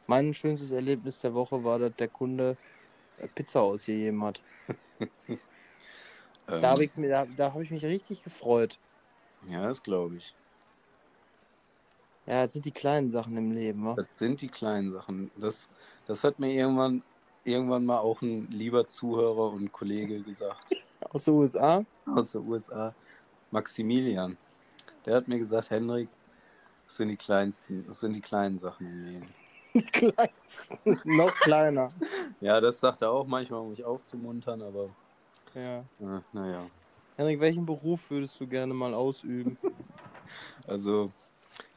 mein 0.06 0.32
schönstes 0.34 0.70
Erlebnis 0.72 1.20
der 1.20 1.34
Woche 1.34 1.62
war, 1.62 1.78
dass 1.78 1.94
der 1.96 2.08
Kunde 2.08 2.56
äh, 3.18 3.28
Pizza 3.28 3.60
ausgegeben 3.62 4.24
hat. 4.24 4.42
Ähm, 6.48 6.60
Da 6.60 6.70
habe 6.70 6.84
ich, 6.84 6.96
mir- 6.96 7.08
da, 7.08 7.24
da 7.36 7.52
hab 7.54 7.60
ich 7.60 7.70
mich 7.70 7.84
richtig 7.84 8.22
gefreut. 8.22 8.78
ja, 9.48 9.66
das 9.66 9.82
glaube 9.82 10.16
ich. 10.16 10.34
Ja, 12.26 12.44
das 12.44 12.52
sind 12.52 12.64
die 12.64 12.70
kleinen 12.72 13.10
Sachen 13.10 13.36
im 13.36 13.50
Leben, 13.50 13.84
wa? 13.84 13.94
Das 13.94 14.16
sind 14.18 14.40
die 14.42 14.48
kleinen 14.48 14.92
Sachen. 14.92 15.30
Das, 15.36 15.68
das 16.06 16.22
hat 16.22 16.38
mir 16.38 16.52
irgendwann, 16.52 17.02
irgendwann 17.44 17.84
mal 17.84 17.98
auch 17.98 18.22
ein 18.22 18.46
lieber 18.50 18.86
Zuhörer 18.86 19.52
und 19.52 19.72
Kollege 19.72 20.20
gesagt 20.22 20.72
Aus 21.10 21.24
den 21.24 21.34
USA. 21.34 21.84
aus 22.06 22.32
den 22.32 22.46
USA, 22.48 22.94
Maximilian. 23.50 24.36
Der 25.04 25.16
hat 25.16 25.26
mir 25.26 25.38
gesagt, 25.38 25.70
Henrik, 25.70 26.08
das 26.86 26.96
sind 26.98 27.08
die 27.08 27.16
kleinsten, 27.16 27.84
das 27.88 27.98
sind 28.00 28.12
die 28.12 28.20
kleinen 28.20 28.56
Sachen 28.58 28.86
im 28.86 29.04
Leben. 29.04 29.26
Die 29.74 29.82
kleinsten. 29.82 31.00
Noch 31.04 31.34
kleiner. 31.40 31.92
Ja, 32.40 32.60
das 32.60 32.78
sagt 32.80 33.00
er 33.02 33.10
auch 33.10 33.26
manchmal, 33.26 33.60
um 33.60 33.70
mich 33.70 33.84
aufzumuntern, 33.84 34.60
aber 34.62 34.90
Ja. 35.54 35.84
naja. 36.32 36.66
Henrik, 37.16 37.40
welchen 37.40 37.66
Beruf 37.66 38.10
würdest 38.10 38.40
du 38.40 38.46
gerne 38.46 38.74
mal 38.74 38.94
ausüben? 38.94 39.58
Also 40.66 41.10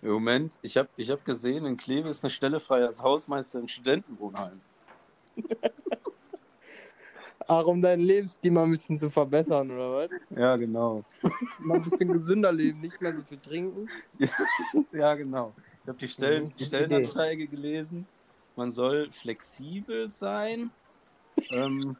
im 0.01 0.11
Moment, 0.11 0.57
ich 0.61 0.77
habe 0.77 0.87
ich 0.95 1.09
hab 1.09 1.25
gesehen, 1.25 1.65
in 1.65 1.75
Kleve 1.75 2.07
ist 2.07 2.23
eine 2.23 2.29
Stelle 2.31 2.59
frei 2.61 2.85
als 2.85 3.01
Hausmeister 3.01 3.59
im 3.59 3.67
Studentenwohnheim. 3.67 4.61
Ach, 7.47 7.65
um 7.65 7.81
deinen 7.81 8.01
Lebensstil 8.01 8.51
mal 8.51 8.63
ein 8.63 8.71
bisschen 8.71 8.97
zu 8.97 9.11
verbessern, 9.11 9.69
oder 9.71 9.93
was? 9.93 10.09
Ja, 10.29 10.55
genau. 10.55 11.03
Mal 11.59 11.77
ein 11.77 11.83
bisschen 11.83 12.11
gesünder 12.11 12.51
leben, 12.51 12.79
nicht 12.79 12.99
mehr 13.01 13.15
so 13.15 13.23
viel 13.23 13.39
trinken. 13.39 13.89
Ja, 14.91 15.13
genau. 15.15 15.53
Ich 15.83 15.89
habe 15.89 15.97
die 15.97 16.07
Stellen, 16.07 16.45
Mhm, 16.45 16.65
Stellenanzeige 16.65 17.47
gelesen. 17.47 18.07
Man 18.55 18.71
soll 18.71 19.11
flexibel 19.11 20.09
sein, 20.09 20.71
ähm, 21.51 21.97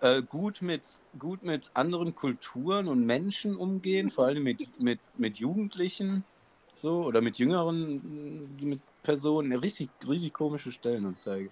äh, 0.00 0.22
gut, 0.22 0.62
mit, 0.62 0.82
gut 1.18 1.42
mit 1.42 1.70
anderen 1.74 2.14
Kulturen 2.14 2.88
und 2.88 3.04
Menschen 3.04 3.56
umgehen, 3.56 4.10
vor 4.10 4.26
allem 4.26 4.42
mit, 4.42 4.80
mit, 4.80 5.00
mit 5.18 5.38
Jugendlichen 5.38 6.24
so 6.76 7.04
oder 7.04 7.20
mit 7.20 7.38
jüngeren 7.38 8.56
äh, 8.58 8.64
mit 8.64 8.80
Personen. 9.02 9.52
Richtig, 9.52 9.90
richtig 10.06 10.32
komische 10.32 10.72
Stellenanzeige. 10.72 11.50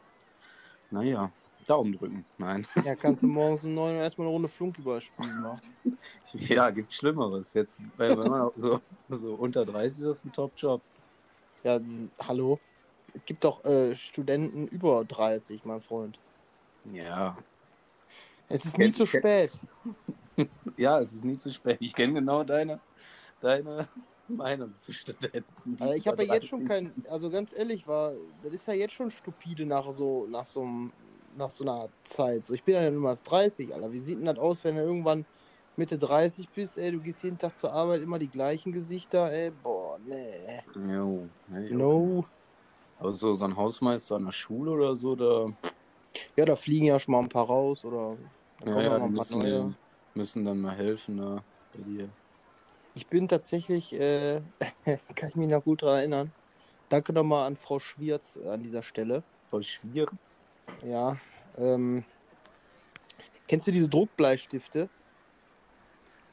Naja, 0.90 1.30
Daumen 1.66 1.92
drücken. 1.92 2.24
Nein. 2.38 2.66
Ja, 2.84 2.94
kannst 2.96 3.22
du 3.22 3.26
morgens 3.26 3.64
um 3.64 3.74
9 3.74 3.96
Uhr 3.96 4.02
erstmal 4.02 4.26
eine 4.26 4.32
Runde 4.32 4.48
Flunkyball 4.48 5.00
spielen, 5.00 5.44
wa? 5.44 5.60
Ja, 6.32 6.68
gibt 6.70 6.92
Schlimmeres. 6.92 7.54
Jetzt, 7.54 7.78
wenn 7.96 8.18
man 8.18 8.50
so, 8.56 8.80
so 9.08 9.34
unter 9.34 9.64
30 9.64 9.98
ist, 9.98 10.04
das 10.04 10.24
ein 10.24 10.32
Top-Job. 10.32 10.82
Ja, 11.64 11.72
also, 11.72 11.90
hallo? 12.26 12.60
Es 13.14 13.24
gibt 13.24 13.44
doch 13.44 13.64
äh, 13.64 13.94
Studenten 13.96 14.68
über 14.68 15.04
30, 15.04 15.64
mein 15.64 15.80
Freund. 15.80 16.18
Ja, 16.92 17.36
Es 18.48 18.64
ist 18.64 18.78
nie 18.78 18.92
zu 18.92 19.06
spät. 19.06 19.58
Ja, 20.76 21.00
es 21.00 21.12
ist 21.12 21.24
nie 21.24 21.36
zu 21.36 21.52
spät. 21.52 21.78
Ich 21.80 21.92
kenne 21.92 22.14
genau 22.14 22.44
deine, 22.44 22.78
deine 23.40 23.88
Meinung 24.28 24.72
zu 24.76 24.92
Studenten. 24.92 25.76
Also 25.80 25.94
ich 25.94 26.06
habe 26.06 26.24
ja 26.24 26.34
jetzt 26.34 26.46
schon 26.46 26.64
30. 26.64 26.94
kein, 26.94 27.04
also 27.10 27.28
ganz 27.28 27.52
ehrlich, 27.52 27.88
war, 27.88 28.12
das 28.44 28.52
ist 28.52 28.68
ja 28.68 28.74
jetzt 28.74 28.94
schon 28.94 29.10
stupide 29.10 29.66
nach 29.66 29.90
so, 29.90 30.28
nach 30.30 30.44
so 30.44 30.64
nach 31.36 31.50
so 31.50 31.64
einer 31.64 31.88
Zeit. 32.04 32.46
So, 32.46 32.54
ich 32.54 32.62
bin 32.62 32.74
ja 32.74 32.90
nun 32.90 33.02
mal 33.02 33.16
30, 33.22 33.74
Alter. 33.74 33.92
Wie 33.92 34.00
sieht 34.00 34.18
denn 34.18 34.26
das 34.26 34.38
aus, 34.38 34.62
wenn 34.64 34.76
du 34.76 34.82
irgendwann 34.82 35.24
Mitte 35.76 35.96
30 35.96 36.48
bist, 36.50 36.76
ey, 36.76 36.90
du 36.90 37.00
gehst 37.00 37.22
jeden 37.22 37.38
Tag 37.38 37.56
zur 37.56 37.72
Arbeit, 37.72 38.02
immer 38.02 38.18
die 38.18 38.28
gleichen 38.28 38.72
Gesichter, 38.72 39.30
ey, 39.32 39.52
boah, 39.62 39.98
nee. 40.04 40.60
Jo, 40.74 41.28
ne, 41.46 41.68
No. 41.70 42.24
Aber 42.98 43.14
so, 43.14 43.34
so 43.36 43.44
ein 43.44 43.56
Hausmeister 43.56 44.16
an 44.16 44.24
der 44.24 44.32
Schule 44.32 44.72
oder 44.72 44.94
so, 44.94 45.14
da 45.14 45.52
Ja, 46.36 46.44
da 46.44 46.56
fliegen 46.56 46.86
ja 46.86 46.98
schon 46.98 47.12
mal 47.12 47.20
ein 47.20 47.28
paar 47.28 47.46
raus 47.46 47.84
oder 47.84 48.16
da 48.64 48.82
ja, 48.82 48.98
ja, 48.98 49.06
müssen, 49.06 49.40
dann- 49.40 49.76
müssen 50.14 50.44
dann 50.44 50.60
mal 50.60 50.76
helfen 50.76 51.18
da 51.18 51.42
bei 51.72 51.82
dir. 51.82 52.08
Ich 52.94 53.06
bin 53.06 53.28
tatsächlich, 53.28 53.92
äh, 53.92 54.40
kann 55.14 55.28
ich 55.28 55.36
mich 55.36 55.48
noch 55.48 55.62
gut 55.64 55.82
daran 55.82 55.98
erinnern. 55.98 56.32
Danke 56.88 57.12
nochmal 57.12 57.46
an 57.46 57.56
Frau 57.56 57.78
Schwierz 57.78 58.36
äh, 58.36 58.48
an 58.48 58.62
dieser 58.62 58.82
Stelle. 58.82 59.22
Voll 59.50 59.62
schwierig. 59.62 60.10
Ja, 60.82 61.16
ähm, 61.56 62.04
kennst 63.46 63.66
du 63.66 63.72
diese 63.72 63.88
Druckbleistifte? 63.88 64.88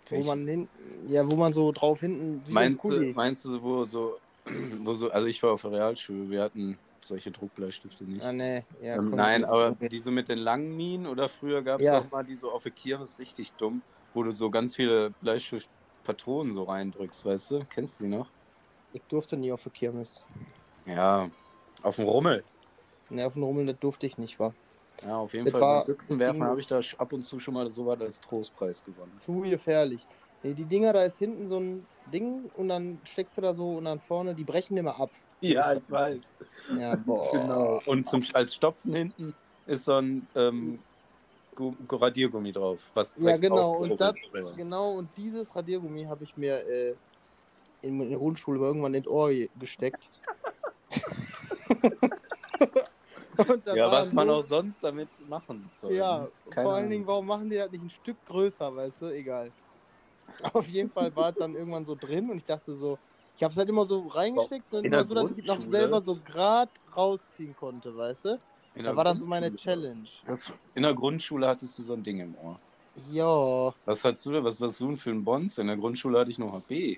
Wo 0.09 0.23
man 0.23 0.47
hin, 0.47 0.67
ja, 1.07 1.27
wo 1.27 1.35
man 1.35 1.51
so 1.51 1.71
drauf 1.71 1.99
hinten, 1.99 2.43
Meinst 2.53 2.83
so 2.83 2.91
du, 2.91 3.11
meinst 3.13 3.45
du, 3.45 3.61
wo 3.61 3.83
so, 3.85 4.17
wo 4.83 4.93
so, 4.93 5.09
also 5.09 5.27
ich 5.27 5.41
war 5.41 5.53
auf 5.53 5.61
der 5.63 5.71
Realschule, 5.71 6.29
wir 6.29 6.43
hatten 6.43 6.77
solche 7.07 7.31
Druckbleistifte 7.31 8.05
nicht. 8.05 8.21
Ah, 8.21 8.31
nee, 8.33 8.65
ja, 8.79 8.97
ähm, 8.97 9.11
nein, 9.15 9.45
aber 9.45 9.77
die 9.89 10.01
so 10.01 10.11
mit 10.11 10.29
den 10.29 10.39
langen 10.39 10.75
Minen 10.75 11.07
oder 11.07 11.29
früher 11.29 11.63
gab 11.63 11.81
es 11.81 11.85
Ja. 11.85 11.91
auch 11.91 12.09
mal 12.11 12.23
die 12.23 12.35
so 12.35 12.51
auf 12.51 12.63
der 12.63 12.71
Kirmes 12.73 13.19
richtig 13.19 13.55
dumm, 13.55 13.83
wo 14.13 14.23
du 14.23 14.31
so 14.31 14.49
ganz 14.51 14.75
viele 14.75 15.11
Bleistiftpatronen 15.11 16.53
so 16.53 16.63
reindrückst, 16.63 17.25
weißt 17.25 17.51
du? 17.51 17.65
Kennst 17.67 17.99
du 17.99 18.05
die 18.05 18.09
noch? 18.09 18.31
Ich 18.93 19.05
durfte 19.07 19.37
nie 19.37 19.51
auf 19.51 19.61
der 19.61 19.71
Kirmes. 19.71 20.25
Ja, 20.85 21.29
auf 21.83 21.95
dem 21.97 22.05
Rummel. 22.05 22.45
Ne, 23.09 23.25
auf 23.25 23.33
den 23.33 23.43
Rummel, 23.43 23.65
das 23.67 23.79
durfte 23.79 24.05
ich 24.07 24.17
nicht, 24.17 24.39
war. 24.39 24.55
Ja, 25.01 25.17
auf 25.17 25.33
jeden 25.33 25.45
Das 25.45 25.53
Fall. 25.53 25.61
Beim 25.65 25.85
Büchsenwerfen 25.85 26.43
habe 26.43 26.59
ich 26.59 26.67
da 26.67 26.79
ab 26.97 27.13
und 27.13 27.21
zu 27.23 27.39
schon 27.39 27.53
mal 27.53 27.69
so 27.71 27.85
was 27.85 27.99
als 28.01 28.21
Trostpreis 28.21 28.83
gewonnen. 28.83 29.17
Zu 29.19 29.41
gefährlich. 29.41 30.07
Nee, 30.41 30.53
die 30.53 30.67
Dinger, 30.67 30.93
da 30.93 31.03
ist 31.03 31.17
hinten 31.17 31.47
so 31.47 31.59
ein 31.59 31.87
Ding 32.05 32.45
und 32.53 32.67
dann 32.69 33.01
steckst 33.05 33.37
du 33.37 33.41
da 33.41 33.53
so 33.53 33.77
und 33.77 33.85
dann 33.85 33.99
vorne, 33.99 34.35
die 34.35 34.43
brechen 34.43 34.77
immer 34.77 34.99
ab. 34.99 35.11
Ja, 35.41 35.73
ich 35.73 35.89
weiß. 35.89 36.33
Ja, 36.77 36.95
boah. 36.95 37.31
Genau. 37.31 37.81
Und 37.85 38.07
zum, 38.09 38.23
als 38.33 38.55
Stopfen 38.55 38.93
hinten 38.95 39.35
ist 39.65 39.85
so 39.85 39.93
ein 39.93 40.27
ähm, 40.35 40.79
Gu- 41.55 41.75
Radiergummi 41.89 42.51
drauf. 42.51 42.79
Was 42.93 43.15
Ja, 43.17 43.37
genau. 43.37 43.77
Und, 43.77 43.99
das, 43.99 44.15
genau. 44.55 44.93
und 44.93 45.09
dieses 45.17 45.53
Radiergummi 45.55 46.05
habe 46.05 46.23
ich 46.23 46.35
mir 46.37 46.57
äh, 46.67 46.95
in, 47.81 47.99
in 48.01 48.09
der 48.09 48.17
Grundschule 48.17 48.59
irgendwann 48.59 48.93
in 48.93 49.07
Ohr 49.07 49.29
ge- 49.29 49.49
gesteckt. 49.59 50.09
Ja, 53.73 53.91
was 53.91 54.13
man 54.13 54.29
auch 54.29 54.43
sonst 54.43 54.81
damit 54.81 55.09
machen 55.27 55.69
soll. 55.81 55.93
Ja, 55.93 56.27
Keine 56.49 56.65
vor 56.65 56.75
allen. 56.75 56.89
Dingen, 56.89 57.05
warum 57.05 57.25
machen 57.25 57.49
die 57.49 57.57
das 57.57 57.69
nicht 57.69 57.83
ein 57.83 57.89
Stück 57.89 58.17
größer, 58.25 58.73
weißt 58.73 59.01
du? 59.01 59.05
Egal. 59.07 59.51
Auf 60.53 60.65
jeden 60.67 60.89
Fall 60.89 61.13
war 61.15 61.31
es 61.31 61.35
dann 61.35 61.53
irgendwann 61.53 61.85
so 61.85 61.95
drin 61.95 62.29
und 62.29 62.37
ich 62.37 62.45
dachte 62.45 62.73
so, 62.73 62.97
ich 63.37 63.43
habe 63.43 63.51
es 63.51 63.57
halt 63.57 63.69
immer 63.69 63.85
so 63.85 64.07
reingesteckt 64.07 64.73
und 64.73 64.85
immer 64.85 65.03
so, 65.03 65.13
dass 65.13 65.31
ich 65.37 65.45
noch 65.45 65.61
selber 65.61 66.01
so 66.01 66.17
grad 66.23 66.69
rausziehen 66.95 67.55
konnte, 67.55 67.95
weißt 67.95 68.25
du? 68.25 68.39
Da 68.75 68.95
war 68.95 69.05
dann 69.05 69.19
so 69.19 69.25
meine. 69.25 69.55
Challenge. 69.55 70.07
Das, 70.25 70.51
in 70.73 70.83
der 70.83 70.93
Grundschule 70.93 71.47
hattest 71.47 71.77
du 71.79 71.83
so 71.83 71.93
ein 71.93 72.03
Ding 72.03 72.19
im 72.19 72.35
Ohr. 72.35 72.59
Ja, 73.09 73.73
Was 73.85 74.03
hattest 74.03 74.25
du 74.25 74.31
denn? 74.31 74.43
Was 74.43 74.59
warst 74.59 74.79
du 74.79 74.87
denn 74.87 74.97
für 74.97 75.09
ein 75.09 75.23
Bonz? 75.23 75.57
In 75.57 75.67
der 75.67 75.75
Grundschule 75.75 76.19
hatte 76.19 76.31
ich 76.31 76.39
noch 76.39 76.53
HB. 76.53 76.97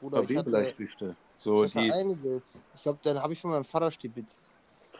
Bruder, 0.00 0.22
ich 0.22 0.36
hatte, 0.36 0.50
HB-Bleistifte. 0.50 1.16
So 1.34 1.64
ich 1.64 1.74
hatte 1.74 1.86
die. 1.86 1.92
einiges. 1.92 2.64
Ich 2.74 2.82
glaube, 2.82 2.98
dann 3.02 3.22
habe 3.22 3.32
ich 3.32 3.40
von 3.40 3.50
meinem 3.50 3.64
Vater 3.64 3.90
stibitzt. 3.90 4.48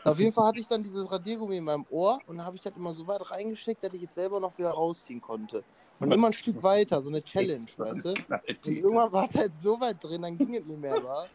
Auf 0.05 0.19
jeden 0.19 0.33
Fall 0.33 0.49
hatte 0.49 0.61
ich 0.61 0.69
dann 0.69 0.83
dieses 0.83 1.11
Radiergummi 1.11 1.57
in 1.57 1.65
meinem 1.65 1.87
Ohr 1.91 2.21
und 2.27 2.45
habe 2.45 2.57
ich 2.57 2.63
das 2.63 2.77
immer 2.77 2.93
so 2.93 3.07
weit 3.07 3.31
reingesteckt, 3.31 3.83
dass 3.83 3.93
ich 3.95 4.03
jetzt 4.03 4.15
selber 4.15 4.41
noch 4.41 4.57
wieder 4.59 4.71
rausziehen 4.71 5.21
konnte. 5.21 5.65
Und 6.01 6.13
immer 6.13 6.29
ein 6.29 6.33
Stück 6.33 6.63
weiter, 6.63 7.03
so 7.03 7.09
eine 7.11 7.23
Challenge, 7.23 7.67
weißt 7.77 8.05
du? 8.05 8.11
Und 8.11 8.67
irgendwann 8.67 9.13
war 9.13 9.29
es 9.29 9.35
halt 9.35 9.53
so 9.61 9.81
weit 9.81 10.03
drin, 10.03 10.23
dann 10.23 10.39
ging 10.39 10.55
es 10.55 10.65
nicht 10.65 10.81
mehr, 10.81 11.03
war. 11.03 11.27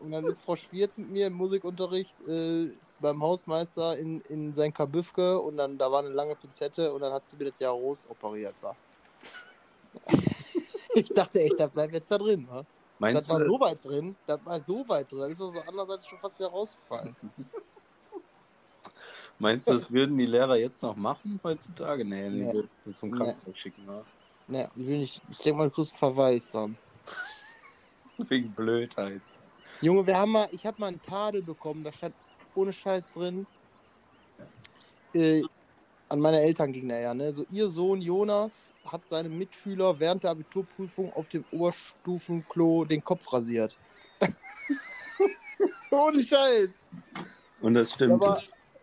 Und 0.00 0.12
dann 0.12 0.24
ist 0.26 0.42
Frau 0.42 0.54
Schwierz 0.54 0.96
mit 0.96 1.10
mir 1.10 1.26
im 1.26 1.32
Musikunterricht 1.32 2.16
äh, 2.28 2.70
beim 3.00 3.20
Hausmeister 3.20 3.98
in, 3.98 4.20
in 4.28 4.54
sein 4.54 4.72
Kabüffke 4.72 5.40
und 5.40 5.56
dann 5.56 5.76
da 5.76 5.90
war 5.90 6.00
eine 6.00 6.10
lange 6.10 6.36
Pinzette 6.36 6.92
und 6.92 7.00
dann 7.00 7.12
hat 7.12 7.28
sie 7.28 7.36
mir 7.36 7.50
das 7.50 7.60
Jahr 7.60 7.72
Ros 7.72 8.06
operiert, 8.08 8.54
war. 8.60 8.76
ich 10.94 11.08
dachte 11.08 11.42
echt, 11.42 11.58
das 11.58 11.70
bleibt 11.70 11.92
jetzt 11.92 12.10
da 12.10 12.18
drin, 12.18 12.46
wa? 12.48 12.58
Das 12.58 12.66
Meinst 12.98 13.30
war 13.30 13.40
du, 13.40 13.46
so 13.46 13.60
weit 13.60 13.84
drin, 13.84 14.14
das 14.26 14.40
war 14.44 14.60
so 14.60 14.88
weit 14.88 15.10
drin, 15.10 15.20
das 15.20 15.30
ist 15.32 15.40
auf 15.40 15.52
der 15.52 15.68
anderen 15.68 15.88
Seite 15.88 16.08
schon 16.08 16.18
fast 16.20 16.38
wieder 16.38 16.50
rausgefallen. 16.50 17.16
meinst 19.42 19.68
du, 19.68 19.72
das 19.74 19.90
würden 19.92 20.16
die 20.16 20.26
Lehrer 20.26 20.56
jetzt 20.56 20.82
noch 20.82 20.96
machen 20.96 21.38
heutzutage? 21.42 22.04
Nee, 22.04 22.30
die 22.30 22.36
Nee. 22.46 22.52
würden 22.54 22.70
es 22.78 22.96
zum 22.96 23.10
Nee. 23.10 23.16
Krankenhaus 23.18 23.58
schicken. 23.58 23.84
Ja. 23.86 24.02
Ne, 24.48 24.70
ich 24.76 24.86
will 24.86 24.98
nicht, 24.98 25.22
ich 25.30 25.38
denke 25.38 25.58
mal, 25.58 25.68
du 25.68 25.74
kriegst 25.74 25.92
einen 25.92 25.98
Verweis 25.98 26.50
dann. 26.52 26.76
Wegen 28.28 28.50
Blödheit. 28.52 29.20
Junge, 29.80 30.06
wir 30.06 30.16
haben 30.16 30.32
mal, 30.32 30.48
ich 30.52 30.64
habe 30.64 30.80
mal 30.80 30.86
einen 30.88 31.02
Tadel 31.02 31.42
bekommen, 31.42 31.82
da 31.84 31.92
stand 31.92 32.14
ohne 32.54 32.72
Scheiß 32.72 33.10
drin. 33.12 33.46
Äh, 35.14 35.42
an 36.08 36.20
meine 36.20 36.40
Eltern 36.40 36.72
ging 36.72 36.88
der 36.88 37.00
ja, 37.00 37.14
ne? 37.14 37.32
So, 37.32 37.44
ihr 37.50 37.68
Sohn 37.68 38.00
Jonas 38.00 38.72
hat 38.84 39.08
seine 39.08 39.28
Mitschüler 39.28 39.98
während 39.98 40.22
der 40.24 40.30
Abiturprüfung 40.32 41.12
auf 41.14 41.28
dem 41.28 41.44
Oberstufenklo 41.50 42.84
den 42.84 43.02
Kopf 43.02 43.32
rasiert. 43.32 43.78
ohne 45.90 46.22
Scheiß. 46.22 46.70
Und 47.60 47.74
das 47.74 47.92
stimmt. 47.92 48.14
Aber 48.14 48.42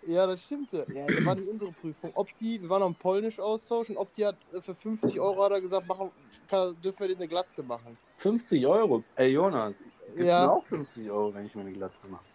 Ja, 0.10 0.26
das 0.26 0.42
stimmte. 0.42 0.88
Ja, 0.92 1.06
das 1.06 1.24
war 1.24 1.36
nicht 1.36 1.48
unsere 1.48 1.72
Prüfung. 1.72 2.12
Opti, 2.16 2.60
wir 2.60 2.68
waren 2.68 2.82
am 2.82 2.96
Polnisch 2.96 3.40
austauschen. 3.40 3.96
Opti 3.96 4.22
hat 4.24 4.38
äh, 4.52 4.60
für 4.60 4.74
50 4.74 5.20
Euro 5.20 5.44
hat 5.44 5.52
er 5.52 5.62
gesagt, 5.62 5.88
machen, 5.88 6.12
kann, 6.48 6.76
dürfen 6.82 7.02
wir 7.02 7.10
dir 7.10 7.16
eine 7.16 7.28
Glatze 7.28 7.62
machen. 7.62 7.96
50 8.18 8.66
Euro. 8.66 9.04
Ey, 9.16 9.30
Jonas, 9.34 9.84
gibst 10.08 10.18
Ja. 10.20 10.48
mir 10.48 10.52
auch 10.52 10.66
50 10.66 11.12
Euro, 11.12 11.32
wenn 11.36 11.46
ich 11.46 11.54
mir 11.54 11.62
eine 11.62 11.74
Glatze 11.74 12.08
mache. 12.08 12.26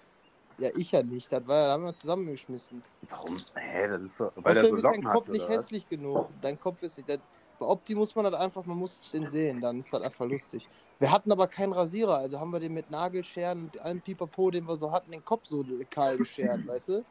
Ja, 0.58 0.70
ich 0.76 0.92
ja 0.92 1.02
nicht. 1.02 1.32
Das 1.32 1.44
war, 1.48 1.66
da 1.66 1.72
haben 1.72 1.84
wir 1.84 1.94
zusammengeschmissen. 1.94 2.80
Warum? 3.10 3.44
Hä, 3.56 3.88
das 3.88 4.02
ist 4.04 4.18
so, 4.18 4.30
weil 4.36 4.54
der 4.54 4.62
Außerdem 4.62 4.80
so 4.80 4.88
ist 4.88 4.96
dein 4.96 5.02
Kopf 5.02 5.26
hat, 5.26 5.32
nicht 5.32 5.48
hässlich 5.48 5.88
genug. 5.88 6.28
Dein 6.40 6.60
Kopf 6.60 6.80
ist 6.82 6.96
nicht. 6.96 7.08
Das, 7.08 7.18
bei 7.58 7.66
Opti 7.66 7.96
muss 7.96 8.14
man 8.14 8.24
das 8.24 8.34
einfach, 8.34 8.64
man 8.64 8.78
muss 8.78 9.10
den 9.10 9.26
sehen, 9.26 9.60
dann 9.60 9.80
ist 9.80 9.92
das 9.92 10.02
einfach 10.02 10.26
lustig. 10.26 10.68
Wir 10.98 11.10
hatten 11.10 11.30
aber 11.32 11.46
keinen 11.48 11.72
Rasierer, 11.72 12.18
also 12.18 12.38
haben 12.38 12.52
wir 12.52 12.60
den 12.60 12.72
mit 12.74 12.90
Nagelscheren 12.90 13.64
und 13.64 13.80
allem 13.80 14.00
Pipapo, 14.00 14.50
den 14.50 14.66
wir 14.66 14.76
so 14.76 14.92
hatten, 14.92 15.10
den 15.10 15.24
Kopf 15.24 15.46
so 15.46 15.64
kahl 15.90 16.18
geschert, 16.18 16.60
weißt 16.66 16.88
du? 16.88 17.04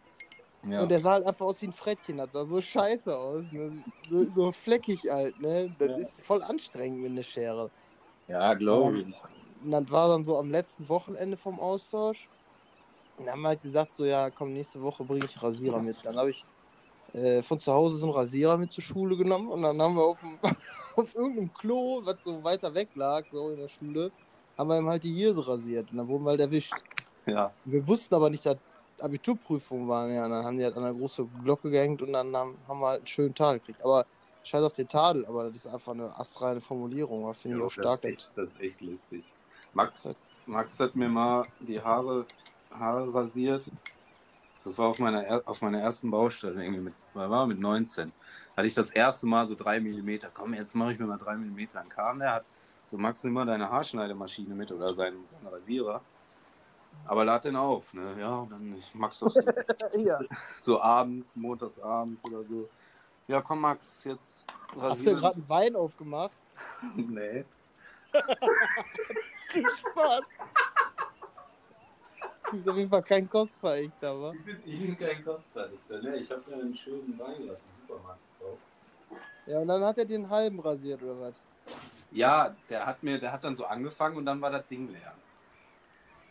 Ja. 0.65 0.81
Und 0.81 0.89
der 0.89 0.99
sah 0.99 1.11
halt 1.13 1.25
einfach 1.25 1.45
aus 1.45 1.61
wie 1.61 1.67
ein 1.67 1.73
Frettchen, 1.73 2.17
das 2.17 2.31
sah 2.31 2.45
so 2.45 2.61
scheiße 2.61 3.17
aus, 3.17 3.51
ne? 3.51 3.83
so, 4.09 4.31
so 4.31 4.51
fleckig 4.51 4.99
halt, 5.09 5.39
ne? 5.41 5.73
Das 5.77 5.89
Ja. 5.89 5.97
ist 5.97 6.21
voll 6.21 6.41
anstrengend 6.41 7.01
mit 7.01 7.11
einer 7.11 7.23
Schere. 7.23 7.69
ja, 8.27 8.53
glaube 8.53 8.99
ich. 8.99 9.05
Und 9.63 9.71
das 9.71 9.89
war 9.91 10.09
dann 10.09 10.23
so 10.23 10.37
am 10.37 10.51
letzten 10.51 10.87
Wochenende 10.89 11.37
vom 11.37 11.59
Austausch. 11.59 12.27
Und 13.17 13.25
dann 13.25 13.33
haben 13.33 13.41
wir 13.41 13.49
halt 13.49 13.61
gesagt, 13.61 13.95
so 13.95 14.05
ja, 14.05 14.29
komm, 14.29 14.53
nächste 14.53 14.81
Woche 14.81 15.03
bringe 15.03 15.25
ich 15.25 15.41
Rasierer 15.41 15.81
mit. 15.81 15.97
Dann 16.03 16.15
habe 16.17 16.31
ich 16.31 16.45
äh, 17.13 17.43
von 17.43 17.59
zu 17.59 17.71
Hause 17.71 17.97
so 17.97 18.07
einen 18.07 18.15
Rasierer 18.15 18.57
mit 18.57 18.73
zur 18.73 18.83
Schule 18.83 19.15
genommen 19.15 19.49
und 19.49 19.61
dann 19.61 19.79
haben 19.81 19.95
wir 19.95 20.03
auf, 20.03 20.19
dem, 20.19 20.39
auf 20.95 21.13
irgendeinem 21.13 21.53
Klo, 21.53 22.01
was 22.03 22.23
so 22.23 22.43
weiter 22.43 22.73
weg 22.73 22.89
lag, 22.95 23.25
so 23.29 23.51
in 23.51 23.57
der 23.57 23.67
Schule, 23.67 24.11
haben 24.57 24.67
wir 24.69 24.77
ihm 24.79 24.87
halt 24.87 25.03
die 25.03 25.13
Hirse 25.13 25.47
rasiert 25.47 25.91
und 25.91 25.97
dann 25.97 26.07
wurden 26.07 26.23
wir 26.23 26.31
halt 26.31 26.41
erwischt. 26.41 26.73
Ja. 27.25 27.53
Wir 27.65 27.87
wussten 27.87 28.15
aber 28.15 28.29
nicht, 28.29 28.45
dass 28.45 28.57
Abiturprüfungen 29.03 29.87
waren, 29.87 30.13
ja, 30.13 30.25
und 30.25 30.31
dann 30.31 30.45
haben 30.45 30.57
die 30.57 30.63
halt 30.63 30.75
an 30.77 30.83
der 30.83 30.93
große 30.93 31.25
Glocke 31.43 31.69
gehängt 31.69 32.01
und 32.01 32.13
dann 32.13 32.35
haben, 32.35 32.57
haben 32.67 32.79
wir 32.79 32.87
halt 32.87 32.99
einen 32.99 33.07
schönen 33.07 33.35
Tadel 33.35 33.59
gekriegt. 33.59 33.83
Aber 33.83 34.05
scheiß 34.43 34.63
auf 34.63 34.73
den 34.73 34.87
Tadel, 34.87 35.25
aber 35.25 35.45
das 35.45 35.55
ist 35.55 35.67
einfach 35.67 35.93
eine 35.93 36.17
astreine 36.17 36.61
Formulierung, 36.61 37.27
das 37.27 37.37
finde 37.37 37.57
ich 37.57 37.63
auch 37.63 37.69
stark. 37.69 38.01
Das 38.01 38.11
ist, 38.11 38.17
echt, 38.17 38.31
das 38.35 38.49
ist 38.49 38.61
echt 38.61 38.81
lustig. 38.81 39.23
Max, 39.73 40.15
Max 40.45 40.79
hat 40.79 40.95
mir 40.95 41.09
mal 41.09 41.43
die 41.59 41.81
Haare, 41.81 42.25
Haare 42.71 43.13
rasiert. 43.13 43.65
Das 44.63 44.77
war 44.77 44.87
auf 44.87 44.99
meiner, 44.99 45.23
er- 45.25 45.43
auf 45.45 45.61
meiner 45.61 45.81
ersten 45.81 46.09
Baustelle, 46.09 46.63
irgendwie 46.63 46.81
mit, 46.81 46.93
war 47.13 47.45
mit 47.47 47.59
19. 47.59 48.13
Hatte 48.55 48.67
ich 48.67 48.73
das 48.73 48.89
erste 48.91 49.25
Mal 49.25 49.45
so 49.45 49.55
3 49.55 49.79
mm. 49.81 50.19
Komm, 50.33 50.53
jetzt 50.53 50.73
mache 50.73 50.93
ich 50.93 50.99
mir 50.99 51.05
mal 51.05 51.17
3 51.17 51.35
mm. 51.35 51.67
Dann 51.73 51.89
kam 51.89 52.19
der, 52.19 52.35
hat 52.35 52.45
so 52.85 52.97
Max 52.97 53.23
nimm 53.23 53.33
mal 53.33 53.45
deine 53.45 53.69
Haarschneidemaschine 53.69 54.55
mit 54.55 54.71
oder 54.71 54.93
seinen, 54.93 55.25
seinen 55.25 55.47
Rasierer. 55.47 56.01
Aber 57.05 57.25
lad 57.25 57.45
den 57.45 57.55
auf, 57.55 57.93
ne? 57.93 58.15
Ja, 58.19 58.37
und 58.37 58.51
dann 58.51 58.75
ich 58.77 58.93
Max 58.95 59.19
so, 59.19 59.29
ja. 59.95 60.19
so 60.61 60.81
abends, 60.81 61.35
montags 61.35 61.79
abends 61.79 62.23
oder 62.25 62.43
so. 62.43 62.69
Ja, 63.27 63.41
komm 63.41 63.61
Max, 63.61 64.03
jetzt 64.03 64.45
Hast 64.79 65.05
du 65.05 65.15
gerade 65.15 65.35
einen 65.35 65.49
Wein 65.49 65.75
aufgemacht? 65.75 66.31
nee. 66.95 67.45
Spaß. 69.53 70.21
Du 72.49 72.57
bist 72.57 72.69
auf 72.69 72.77
jeden 72.77 72.89
Fall 72.89 73.03
kein 73.03 73.29
Kostverächter, 73.29 74.09
aber. 74.09 74.33
Ich 74.33 74.43
bin, 74.43 74.61
ich 74.65 74.81
bin 74.81 74.97
kein 74.97 75.23
Kostverrichter, 75.23 76.01
ne? 76.01 76.17
Ich 76.17 76.29
habe 76.31 76.41
mir 76.49 76.55
einen 76.61 76.75
schönen 76.75 77.17
Weinglas 77.19 77.57
im 77.59 77.81
Supermarkt 77.81 78.19
gekauft. 78.39 78.61
Ja, 79.45 79.59
und 79.59 79.67
dann 79.67 79.83
hat 79.83 79.97
er 79.97 80.05
den 80.05 80.29
halben 80.29 80.59
rasiert, 80.59 81.01
oder 81.03 81.19
was? 81.19 81.41
Ja, 82.11 82.55
der 82.69 82.85
hat 82.85 83.01
mir, 83.01 83.19
der 83.19 83.31
hat 83.31 83.43
dann 83.43 83.55
so 83.55 83.65
angefangen 83.65 84.17
und 84.17 84.25
dann 84.25 84.39
war 84.41 84.51
das 84.51 84.67
Ding 84.67 84.91
leer. 84.91 85.13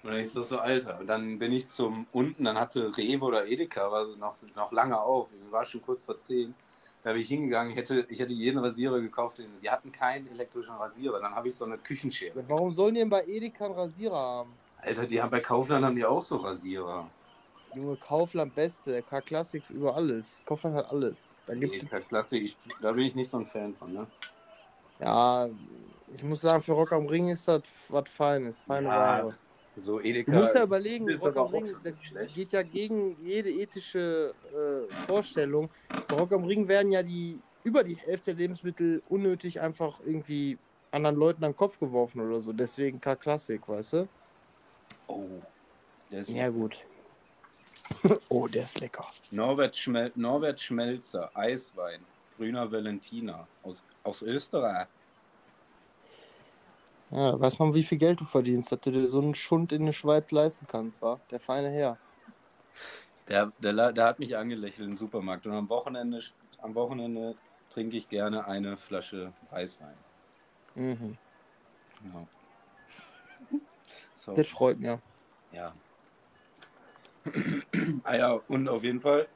Und 0.03 0.11
dann 0.11 0.21
ist 0.21 0.35
das 0.37 0.49
so, 0.49 0.59
Alter. 0.59 0.99
Und 0.99 1.07
dann 1.07 1.39
bin 1.39 1.53
ich 1.53 1.69
zum 1.69 2.07
unten, 2.13 2.45
dann 2.45 2.59
hatte 2.59 2.97
Rewe 2.97 3.25
oder 3.25 3.47
Edeka, 3.47 3.91
war 3.91 4.07
so 4.07 4.17
noch, 4.17 4.37
noch 4.57 4.73
lange 4.73 5.01
auf. 5.01 5.29
Ich 5.33 5.53
war 5.53 5.65
schon 5.65 5.83
kurz 5.83 6.03
vor 6.03 6.19
10. 6.19 6.55
Da 7.03 7.13
bin 7.13 7.23
ich 7.23 7.29
hingegangen, 7.29 7.73
ich 7.73 7.77
hätte, 7.79 8.07
ich 8.09 8.19
hätte 8.21 8.33
jeden 8.33 8.59
Rasierer 8.59 9.01
gekauft, 9.01 9.39
den- 9.39 9.61
die 9.61 9.71
hatten 9.71 9.91
keinen 9.93 10.29
elektrischen 10.29 10.75
Rasierer. 10.75 11.21
Dann 11.21 11.35
habe 11.35 11.49
ich 11.49 11.55
so 11.55 11.65
eine 11.65 11.79
Küchenschere. 11.79 12.45
Warum 12.49 12.73
sollen 12.73 12.95
die 12.95 13.01
denn 13.01 13.11
bei 13.11 13.25
Edeka 13.27 13.65
einen 13.67 13.75
Rasierer 13.75 14.17
haben? 14.17 14.53
Alter, 14.79 15.07
die 15.07 15.21
haben 15.23 15.31
bei 15.31 15.41
Kaufland 15.41 15.85
haben 15.85 15.97
die 15.97 16.05
auch 16.05 16.23
so 16.23 16.37
Rasierer. 16.37 17.09
Junge, 17.75 17.97
Kaufland 17.97 18.55
Beste, 18.55 19.03
K-Klassik 19.03 19.63
über 19.71 19.95
alles. 19.97 20.43
Kaufland 20.45 20.77
hat 20.77 20.91
alles. 20.91 21.37
Da 21.47 21.55
gibt 21.55 21.75
Edeka 21.75 21.97
es. 21.97 22.07
Klassik, 22.09 22.43
ich, 22.43 22.57
da 22.81 22.93
bin 22.93 23.05
ich 23.05 23.15
nicht 23.15 23.31
so 23.31 23.39
ein 23.39 23.47
Fan 23.47 23.75
von, 23.75 23.93
ne? 23.93 24.07
Ja, 25.01 25.49
ich 26.15 26.23
muss 26.23 26.41
sagen, 26.43 26.63
für 26.63 26.73
Rock 26.73 26.93
am 26.93 27.07
Ring 27.07 27.29
ist 27.29 27.49
das 27.49 27.63
was 27.89 28.11
Feines, 28.11 28.61
feine 28.61 28.89
Ja, 28.89 28.97
Ware. 28.97 29.39
So 29.81 30.01
Edeka. 30.01 30.31
Du 30.31 30.39
musst 30.39 30.55
ja 30.55 30.65
überlegen, 30.65 31.09
Rock 31.09 31.37
am 31.37 31.47
Ring 31.47 31.67
geht 32.35 32.53
ja 32.53 32.63
gegen 32.63 33.17
jede 33.23 33.51
ethische 33.51 34.35
äh, 34.53 34.93
Vorstellung. 35.07 35.71
Bei 36.09 36.17
Rock 36.17 36.33
am 36.33 36.45
Ring 36.45 36.69
werden 36.69 36.93
ja 36.93 37.03
die 37.03 37.41
über 37.65 37.83
die 37.83 37.97
Hälfte 37.97 38.35
der 38.35 38.43
Lebensmittel 38.43 39.03
unnötig 39.09 39.61
einfach 39.61 40.01
irgendwie 40.05 40.59
anderen 40.91 41.17
Leuten 41.17 41.45
an 41.45 41.53
den 41.53 41.57
Kopf 41.57 41.79
geworfen 41.79 42.21
oder 42.21 42.41
so. 42.41 42.53
Deswegen 42.53 43.01
K-Klassik, 43.01 43.67
weißt 43.67 43.93
du? 43.95 44.09
Oh, 45.07 45.41
der 46.11 46.21
ist 46.21 46.29
Ja, 46.29 46.51
gut. 46.51 46.79
oh, 48.29 48.47
der 48.47 48.65
ist 48.65 48.81
lecker. 48.81 49.07
Norbert, 49.31 49.77
Schmel 49.77 50.13
Norbert 50.15 50.61
Schmelzer, 50.61 51.31
Eiswein, 51.35 52.01
grüner 52.37 52.71
Valentina 52.71 53.47
aus, 53.63 53.85
aus 54.03 54.23
Österreich. 54.23 54.87
Ja, 57.13 57.39
weiß 57.39 57.59
man, 57.59 57.75
wie 57.75 57.83
viel 57.83 57.99
Geld 57.99 58.21
du 58.21 58.25
verdienst, 58.25 58.73
dass 58.73 58.81
du 58.81 58.91
dir 58.91 59.07
so 59.07 59.21
einen 59.21 59.35
Schund 59.35 59.71
in 59.71 59.85
der 59.85 59.93
Schweiz 59.93 60.31
leisten 60.31 60.67
kannst, 60.67 61.03
wa? 61.03 61.21
Der 61.31 61.41
feine 61.41 61.69
Herr. 61.69 61.99
Der, 63.29 63.53
der, 63.59 63.93
der 63.93 64.05
hat 64.05 64.19
mich 64.19 64.35
angelächelt 64.37 64.89
im 64.89 64.97
Supermarkt 64.97 65.47
und 65.47 65.53
am 65.53 65.69
Wochenende, 65.69 66.21
am 66.63 66.75
Wochenende 66.75 67.37
trinke 67.71 67.99
ich 67.99 68.09
gerne 68.09 68.47
eine 68.47 68.79
Flasche 68.79 69.33
Weißwein. 69.51 69.95
Mhm. 70.75 71.19
Ja. 72.15 72.27
So, 74.15 74.33
Das 74.37 74.49
freut 74.49 74.81
mich. 74.81 74.99
ja. 75.53 75.75
ah 78.05 78.17
ja, 78.17 78.33
und 78.49 78.69
auf 78.69 78.83
jeden 78.83 79.01
Fall 79.01 79.29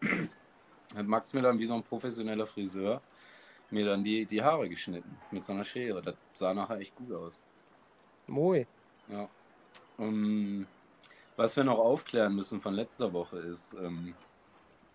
hat 0.96 1.06
Max 1.06 1.32
mir 1.34 1.42
dann 1.42 1.58
wie 1.58 1.66
so 1.66 1.74
ein 1.74 1.82
professioneller 1.82 2.46
Friseur 2.46 3.02
mir 3.70 3.84
dann 3.84 4.02
die, 4.02 4.24
die 4.24 4.42
Haare 4.42 4.68
geschnitten 4.68 5.16
mit 5.30 5.44
so 5.44 5.52
einer 5.52 5.64
Schere. 5.64 6.00
Das 6.02 6.14
sah 6.32 6.54
nachher 6.54 6.78
echt 6.78 6.94
gut 6.96 7.12
aus. 7.12 7.40
Moi. 8.26 8.66
Ja. 9.08 9.28
Um, 9.98 10.66
was 11.36 11.56
wir 11.56 11.64
noch 11.64 11.78
aufklären 11.78 12.34
müssen 12.34 12.60
von 12.60 12.74
letzter 12.74 13.12
Woche 13.12 13.38
ist, 13.38 13.74
ähm, 13.74 14.14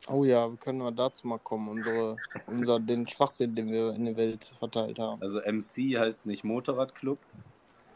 Oh 0.07 0.23
ja, 0.23 0.49
wir 0.49 0.57
können 0.57 0.79
mal 0.79 0.91
dazu 0.91 1.27
mal 1.27 1.37
kommen, 1.37 1.69
unsere, 1.69 2.17
unser, 2.47 2.79
den 2.79 3.07
Schwachsinn, 3.07 3.53
den 3.53 3.71
wir 3.71 3.93
in 3.93 4.05
der 4.05 4.17
Welt 4.17 4.45
verteilt 4.57 4.97
haben. 4.97 5.21
also 5.21 5.39
MC 5.39 5.95
heißt 5.95 6.25
nicht 6.25 6.43
Motorradclub, 6.43 7.19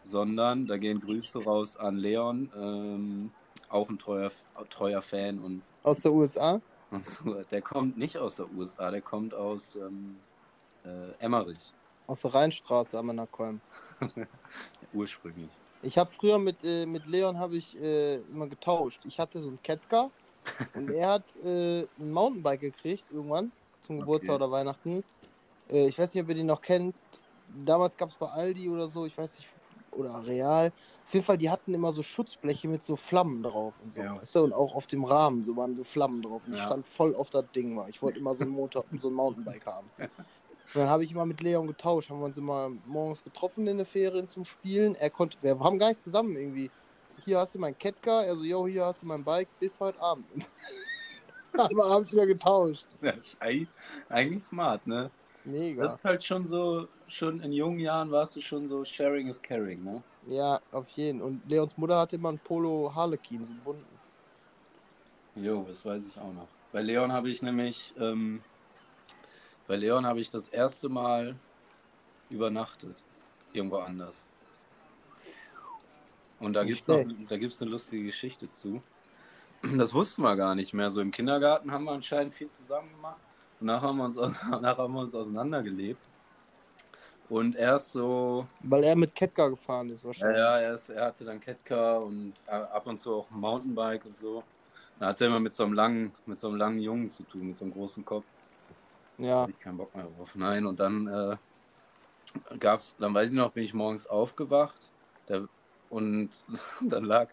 sondern 0.04 0.68
da 0.68 0.78
gehen 0.78 1.02
Grüße 1.02 1.44
raus 1.44 1.76
an 1.76 1.98
Leon, 1.98 2.52
ähm, 2.56 3.32
auch 3.70 3.90
ein 3.90 3.98
treuer, 3.98 4.32
treuer 4.70 5.02
Fan 5.02 5.40
und, 5.40 5.64
Aus 5.82 6.02
der 6.02 6.14
USA? 6.14 6.62
und 6.92 7.06
so. 7.06 7.44
Der 7.50 7.62
kommt 7.64 7.98
nicht 7.98 8.18
aus 8.18 8.36
der 8.36 8.52
USA, 8.54 8.92
der 8.92 9.02
kommt 9.02 9.34
aus 9.34 9.76
ähm, 9.76 10.18
äh, 10.84 11.12
Emmerich 11.20 11.74
Aus 12.06 12.22
der 12.22 12.36
Rheinstraße 12.36 13.00
am 13.00 13.10
Anakolm. 13.10 13.62
ursprünglich. 14.96 15.50
Ich 15.82 15.98
habe 15.98 16.10
früher 16.12 16.40
mit, 16.40 16.64
äh, 16.64 16.86
mit 16.86 17.06
Leon 17.06 17.38
habe 17.38 17.58
ich 17.58 17.80
äh, 17.80 18.16
immer 18.16 18.48
getauscht. 18.48 19.02
Ich 19.06 19.20
hatte 19.20 19.42
so 19.42 19.50
einen 19.50 19.62
Ketka 19.62 20.10
und 20.74 20.90
er 20.90 21.10
hat 21.10 21.36
äh, 21.44 21.82
ein 22.00 22.12
Mountainbike 22.12 22.62
gekriegt 22.62 23.06
irgendwann 23.12 23.52
zum 23.82 24.00
Geburtstag 24.00 24.36
Okay. 24.36 24.44
oder 24.44 24.52
Weihnachten. 24.52 25.04
Äh, 25.70 25.88
ich 25.88 25.98
weiß 25.98 26.14
nicht, 26.14 26.24
ob 26.24 26.30
ihr 26.30 26.36
den 26.36 26.48
noch 26.48 26.62
kennt. 26.62 26.96
Damals 27.66 27.96
gab 27.96 28.10
es 28.10 28.16
bei 28.16 28.28
Aldi 28.28 28.70
oder 28.70 28.90
so, 28.90 29.06
ich 29.06 29.16
weiß 29.18 29.40
nicht, 29.40 29.50
oder 29.92 30.26
Real. 30.26 30.72
Auf 31.06 31.14
jeden 31.14 31.26
Fall, 31.26 31.38
die 31.38 31.50
hatten 31.50 31.74
immer 31.74 31.94
so 31.94 32.02
Schutzbleche 32.02 32.68
mit 32.68 32.82
so 32.82 32.96
Flammen 32.96 33.44
drauf 33.44 33.76
und 33.84 33.94
so. 33.94 34.02
Ja. 34.02 34.16
Weißt 34.20 34.36
du? 34.36 34.44
Und 34.44 34.54
auch 34.54 34.76
auf 34.76 34.88
dem 34.88 35.04
Rahmen 35.04 35.46
so 35.46 35.56
waren 35.56 35.76
so 35.76 35.84
Flammen 35.84 36.22
drauf. 36.24 36.42
Und 36.48 36.54
ich 36.54 36.60
Ja. 36.60 36.66
stand 36.66 36.88
voll 36.88 37.16
auf 37.16 37.30
das 37.30 37.46
Ding. 37.56 37.78
War. 37.78 37.88
Ich 37.90 38.02
wollte 38.02 38.20
immer 38.20 38.34
so 38.36 38.44
ein 38.44 38.50
Motor, 38.50 38.86
so 39.00 39.08
ein 39.10 39.14
Mountainbike 39.14 39.66
haben. 39.68 39.90
Und 40.76 40.82
dann 40.82 40.90
habe 40.90 41.06
ich 41.06 41.12
immer 41.12 41.26
mit 41.26 41.42
Leon 41.42 41.68
getauscht, 41.68 42.10
haben 42.10 42.20
wir 42.20 42.26
uns 42.26 42.38
immer 42.38 42.70
morgens 42.86 43.24
getroffen 43.24 43.66
in 43.66 43.78
den 43.78 43.86
Ferien 43.86 44.28
zum 44.28 44.44
Spielen. 44.44 44.94
Er 44.96 45.10
konnte, 45.10 45.38
wir 45.42 45.58
haben 45.58 45.80
gar 45.80 45.88
nicht 45.88 46.02
zusammen 46.02 46.36
irgendwie. 46.36 46.70
Hier 47.24 47.40
hast 47.40 47.56
du 47.56 47.60
mein 47.60 47.78
Ketka, 47.78 48.20
also 48.20 48.44
yo, 48.44 48.68
hier 48.68 48.86
hast 48.86 49.02
du 49.02 49.06
mein 49.06 49.24
Bike 49.24 49.48
bis 49.58 49.80
heute 49.80 50.00
Abend. 50.02 50.26
haben 51.58 51.78
wir 51.78 51.86
abends 51.86 52.12
wieder 52.12 52.28
getauscht. 52.28 52.86
Ja, 53.02 53.14
eigentlich 54.10 54.44
smart, 54.44 54.86
ne? 54.86 55.10
Mega. 55.46 55.86
Das 55.86 55.96
ist 55.96 56.06
halt 56.06 56.22
schon 56.22 56.46
so, 56.46 56.90
schon 57.08 57.40
in 57.40 57.54
jungen 57.54 57.80
Jahren 57.80 58.12
warst 58.12 58.36
du 58.36 58.42
schon 58.42 58.68
so 58.68 58.84
sharing 58.84 59.28
is 59.28 59.42
caring, 59.42 59.82
ne? 59.82 60.04
ja, 60.28 60.60
auf 60.72 60.90
jeden. 60.92 61.22
Und 61.22 61.42
Leons 61.48 61.78
Mutter 61.78 61.98
hatte 61.98 62.16
immer 62.16 62.34
ein 62.34 62.40
Polo 62.40 62.92
Harlequin, 62.94 63.46
so 63.46 63.54
einen 63.54 63.62
bunten. 63.62 63.86
Jo, 65.36 65.66
das 65.68 65.86
weiß 65.86 66.04
ich 66.06 66.18
auch 66.18 66.34
noch. 66.34 66.48
Bei 66.72 66.82
Leon 66.82 67.12
habe 67.12 67.30
ich 67.30 67.42
nämlich, 67.42 67.94
ähm, 68.00 68.42
bei 69.68 69.76
Leon 69.76 70.06
habe 70.06 70.20
ich 70.20 70.30
das 70.30 70.50
erste 70.50 70.90
Mal 70.90 71.36
übernachtet. 72.30 72.96
Irgendwo 73.54 73.78
anders. 73.78 74.28
Und 76.40 76.54
da 76.54 76.64
gibt 76.64 76.82
es 76.88 77.62
eine 77.62 77.72
lustige 77.72 78.06
Geschichte 78.06 78.50
zu. 78.50 78.82
das 79.78 79.94
wussten 79.94 80.22
wir 80.22 80.36
gar 80.36 80.56
nicht 80.56 80.74
mehr. 80.74 80.92
So 80.92 81.02
im 81.02 81.12
Kindergarten 81.12 81.72
haben 81.72 81.86
wir 81.86 81.94
anscheinend 81.94 82.34
viel 82.34 82.50
zusammen 82.50 82.90
gemacht. 82.92 83.20
Und 83.60 83.68
nachher 83.68 83.88
haben 83.88 83.98
wir 83.98 84.06
uns, 84.06 84.16
nachher 84.62 84.78
haben 84.78 84.94
wir 84.94 85.02
uns 85.02 85.16
auseinandergelebt. 85.16 86.02
Und 87.28 87.56
erst 87.56 87.94
so, 87.94 88.46
Weil 88.60 88.84
er 88.84 88.96
mit 88.96 89.16
Ketka 89.16 89.48
gefahren 89.48 89.90
ist 89.90 90.06
wahrscheinlich. 90.06 90.38
ja, 90.38 90.60
erst, 90.60 90.92
er 90.92 91.06
hatte 91.06 91.26
dann 91.26 91.40
Catcar 91.40 92.04
und 92.04 92.34
ab 92.48 92.86
und 92.86 93.00
zu 93.00 93.16
auch 93.16 93.32
ein 93.32 93.40
Mountainbike 93.40 94.06
und 94.06 94.16
so. 94.16 94.44
Da 95.00 95.08
hatte 95.08 95.24
er 95.26 95.30
immer 95.30 95.40
mit 95.40 95.56
so 95.56 95.64
einem 95.64 95.74
langen, 95.74 96.12
mit 96.28 96.40
so 96.40 96.50
einem 96.50 96.58
langen 96.58 96.80
Jungen 96.80 97.10
zu 97.10 97.24
tun, 97.24 97.48
mit 97.48 97.58
so 97.58 97.66
einem 97.66 97.74
großen 97.74 98.06
Kopf. 98.06 98.26
Ja. 99.18 99.42
Hatte 99.42 99.52
ich 99.52 99.60
keinen 99.60 99.78
Bock 99.78 99.96
mehr 99.96 100.06
drauf. 100.06 100.36
Nein, 100.36 100.66
und 100.66 100.80
dann 100.80 101.08
äh, 101.08 101.38
gab's, 102.60 102.96
dann 102.98 103.14
weiß 103.14 103.32
ich 103.32 103.38
noch, 103.38 103.52
bin 103.52 103.64
ich 103.64 103.74
morgens 103.74 104.08
aufgewacht 104.08 104.92
der, 105.28 105.48
und 105.90 106.30
dann 106.82 107.06
lag, 107.06 107.30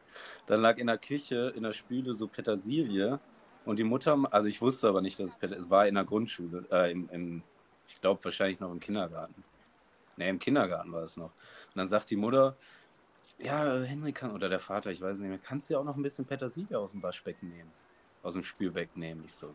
dann 0.46 0.60
lag 0.60 0.78
in 0.78 0.86
der 0.86 0.98
Küche, 0.98 1.52
in 1.56 1.62
der 1.62 1.72
Spüle 1.72 2.14
so 2.14 2.26
Petersilie 2.26 3.18
und 3.64 3.78
die 3.78 3.84
Mutter, 3.84 4.18
also 4.30 4.48
ich 4.48 4.60
wusste 4.60 4.88
aber 4.88 5.00
nicht, 5.00 5.18
dass 5.18 5.30
es 5.30 5.36
Petersilie, 5.36 5.70
war 5.70 5.86
in 5.86 5.94
der 5.94 6.04
Grundschule, 6.04 6.66
äh, 6.70 6.92
im, 6.92 7.08
im, 7.10 7.42
ich 7.88 8.00
glaube 8.00 8.24
wahrscheinlich 8.24 8.60
noch 8.60 8.70
im 8.70 8.80
Kindergarten. 8.80 9.44
Ne, 10.16 10.28
im 10.28 10.38
Kindergarten 10.38 10.92
war 10.92 11.04
es 11.04 11.16
noch. 11.16 11.30
Und 11.30 11.76
dann 11.76 11.86
sagt 11.86 12.10
die 12.10 12.16
Mutter, 12.16 12.56
ja, 13.38 13.80
Henry 13.80 14.12
kann, 14.12 14.32
oder 14.32 14.48
der 14.48 14.60
Vater, 14.60 14.90
ich 14.90 15.00
weiß 15.00 15.18
nicht 15.18 15.28
mehr, 15.28 15.38
kannst 15.38 15.68
du 15.68 15.74
ja 15.74 15.80
auch 15.80 15.84
noch 15.84 15.96
ein 15.96 16.02
bisschen 16.02 16.26
Petersilie 16.26 16.78
aus 16.78 16.92
dem 16.92 17.02
Waschbecken 17.02 17.48
nehmen? 17.48 17.72
Aus 18.22 18.34
dem 18.34 18.44
Spülbecken 18.44 19.00
nehmen, 19.00 19.24
ich 19.26 19.34
so. 19.34 19.52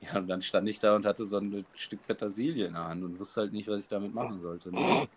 Ja, 0.00 0.16
und 0.18 0.28
dann 0.28 0.40
stand 0.40 0.68
ich 0.68 0.78
da 0.78 0.96
und 0.96 1.04
hatte 1.04 1.26
so 1.26 1.38
ein 1.38 1.64
Stück 1.74 2.06
Petersilie 2.06 2.66
in 2.66 2.72
der 2.72 2.88
Hand 2.88 3.04
und 3.04 3.18
wusste 3.18 3.42
halt 3.42 3.52
nicht, 3.52 3.68
was 3.68 3.82
ich 3.82 3.88
damit 3.88 4.14
machen 4.14 4.40
sollte. 4.40 4.70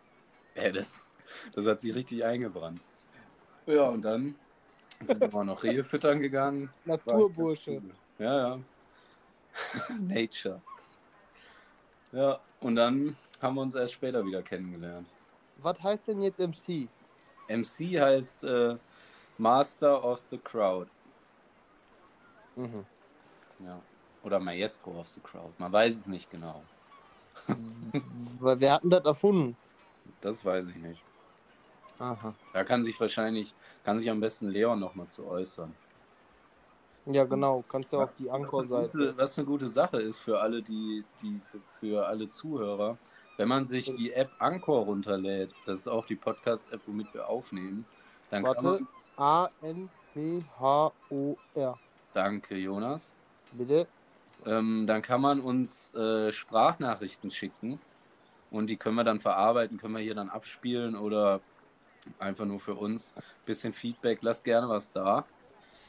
Äh, 0.55 0.71
das, 0.71 0.91
das 1.53 1.65
hat 1.65 1.81
sich 1.81 1.95
richtig 1.95 2.23
eingebrannt. 2.23 2.79
Ja, 3.65 3.85
und 3.85 4.03
dann 4.03 4.35
sind 5.03 5.19
wir 5.19 5.31
mal 5.31 5.43
noch 5.43 5.63
Rehe 5.63 5.83
füttern 5.83 6.19
gegangen. 6.19 6.69
Naturbursche. 6.85 7.81
Ja, 8.19 8.37
ja. 8.37 8.59
Nature. 9.99 10.61
Ja, 12.11 12.39
und 12.59 12.75
dann 12.75 13.17
haben 13.41 13.55
wir 13.55 13.61
uns 13.61 13.73
erst 13.73 13.93
später 13.93 14.23
wieder 14.23 14.43
kennengelernt. 14.43 15.07
Was 15.57 15.81
heißt 15.81 16.09
denn 16.09 16.21
jetzt 16.21 16.39
MC? 16.39 16.87
MC 17.47 17.99
heißt 17.99 18.43
äh, 18.43 18.77
Master 19.39 20.03
of 20.03 20.21
the 20.29 20.37
Crowd. 20.37 20.89
Mhm. 22.55 22.85
Ja. 23.65 23.81
Oder 24.23 24.39
Maestro 24.39 24.99
of 24.99 25.07
the 25.07 25.19
Crowd. 25.19 25.53
Man 25.57 25.71
weiß 25.71 25.95
es 25.95 26.07
nicht 26.07 26.29
genau. 26.31 26.63
Weil 28.39 28.59
wir 28.59 28.73
hatten 28.73 28.89
das 28.89 29.03
erfunden. 29.05 29.57
Das 30.21 30.43
weiß 30.45 30.67
ich 30.69 30.75
nicht. 30.75 31.01
Aha. 31.99 32.33
Da 32.53 32.63
kann 32.63 32.83
sich 32.83 32.99
wahrscheinlich, 32.99 33.53
kann 33.83 33.99
sich 33.99 34.09
am 34.09 34.19
besten 34.19 34.49
Leon 34.49 34.79
nochmal 34.79 35.07
zu 35.07 35.27
äußern. 35.27 35.73
Ja, 37.05 37.25
genau. 37.25 37.63
Kannst 37.67 37.91
du 37.91 37.97
auf 37.97 38.03
Was, 38.03 38.17
die 38.17 38.25
was, 38.25 38.33
eine 38.33 38.43
Anchor-Seite. 38.43 39.17
was 39.17 39.37
eine 39.37 39.45
gute 39.45 39.67
Sache 39.67 40.01
ist 40.01 40.19
für 40.19 40.39
alle, 40.39 40.61
die, 40.61 41.03
die 41.21 41.41
für, 41.51 41.59
für 41.79 42.07
alle 42.07 42.29
Zuhörer, 42.29 42.97
wenn 43.37 43.49
man 43.49 43.65
sich 43.65 43.93
die 43.95 44.13
App 44.13 44.31
Anchor 44.39 44.85
runterlädt, 44.85 45.53
das 45.65 45.81
ist 45.81 45.87
auch 45.87 46.05
die 46.05 46.15
Podcast-App, 46.15 46.81
womit 46.85 47.13
wir 47.13 47.27
aufnehmen, 47.27 47.85
dann 48.29 48.43
kann 48.43 48.55
Warte. 48.63 48.83
man, 48.83 48.87
A-N-C-H-O-R. 49.61 50.49
danke 52.13 52.55
Jonas, 52.55 53.13
Bitte? 53.51 53.87
Ähm, 54.45 54.85
dann 54.87 55.01
kann 55.01 55.21
man 55.21 55.41
uns 55.41 55.93
äh, 55.93 56.31
Sprachnachrichten 56.31 57.31
schicken 57.31 57.79
und 58.51 58.67
die 58.67 58.77
können 58.77 58.95
wir 58.95 59.03
dann 59.03 59.19
verarbeiten, 59.19 59.77
können 59.77 59.95
wir 59.95 60.01
hier 60.01 60.15
dann 60.15 60.29
abspielen 60.29 60.95
oder 60.95 61.41
einfach 62.19 62.45
nur 62.45 62.59
für 62.59 62.75
uns. 62.75 63.13
Bisschen 63.45 63.73
Feedback, 63.73 64.19
lasst 64.21 64.43
gerne 64.43 64.69
was 64.69 64.91
da. 64.91 65.25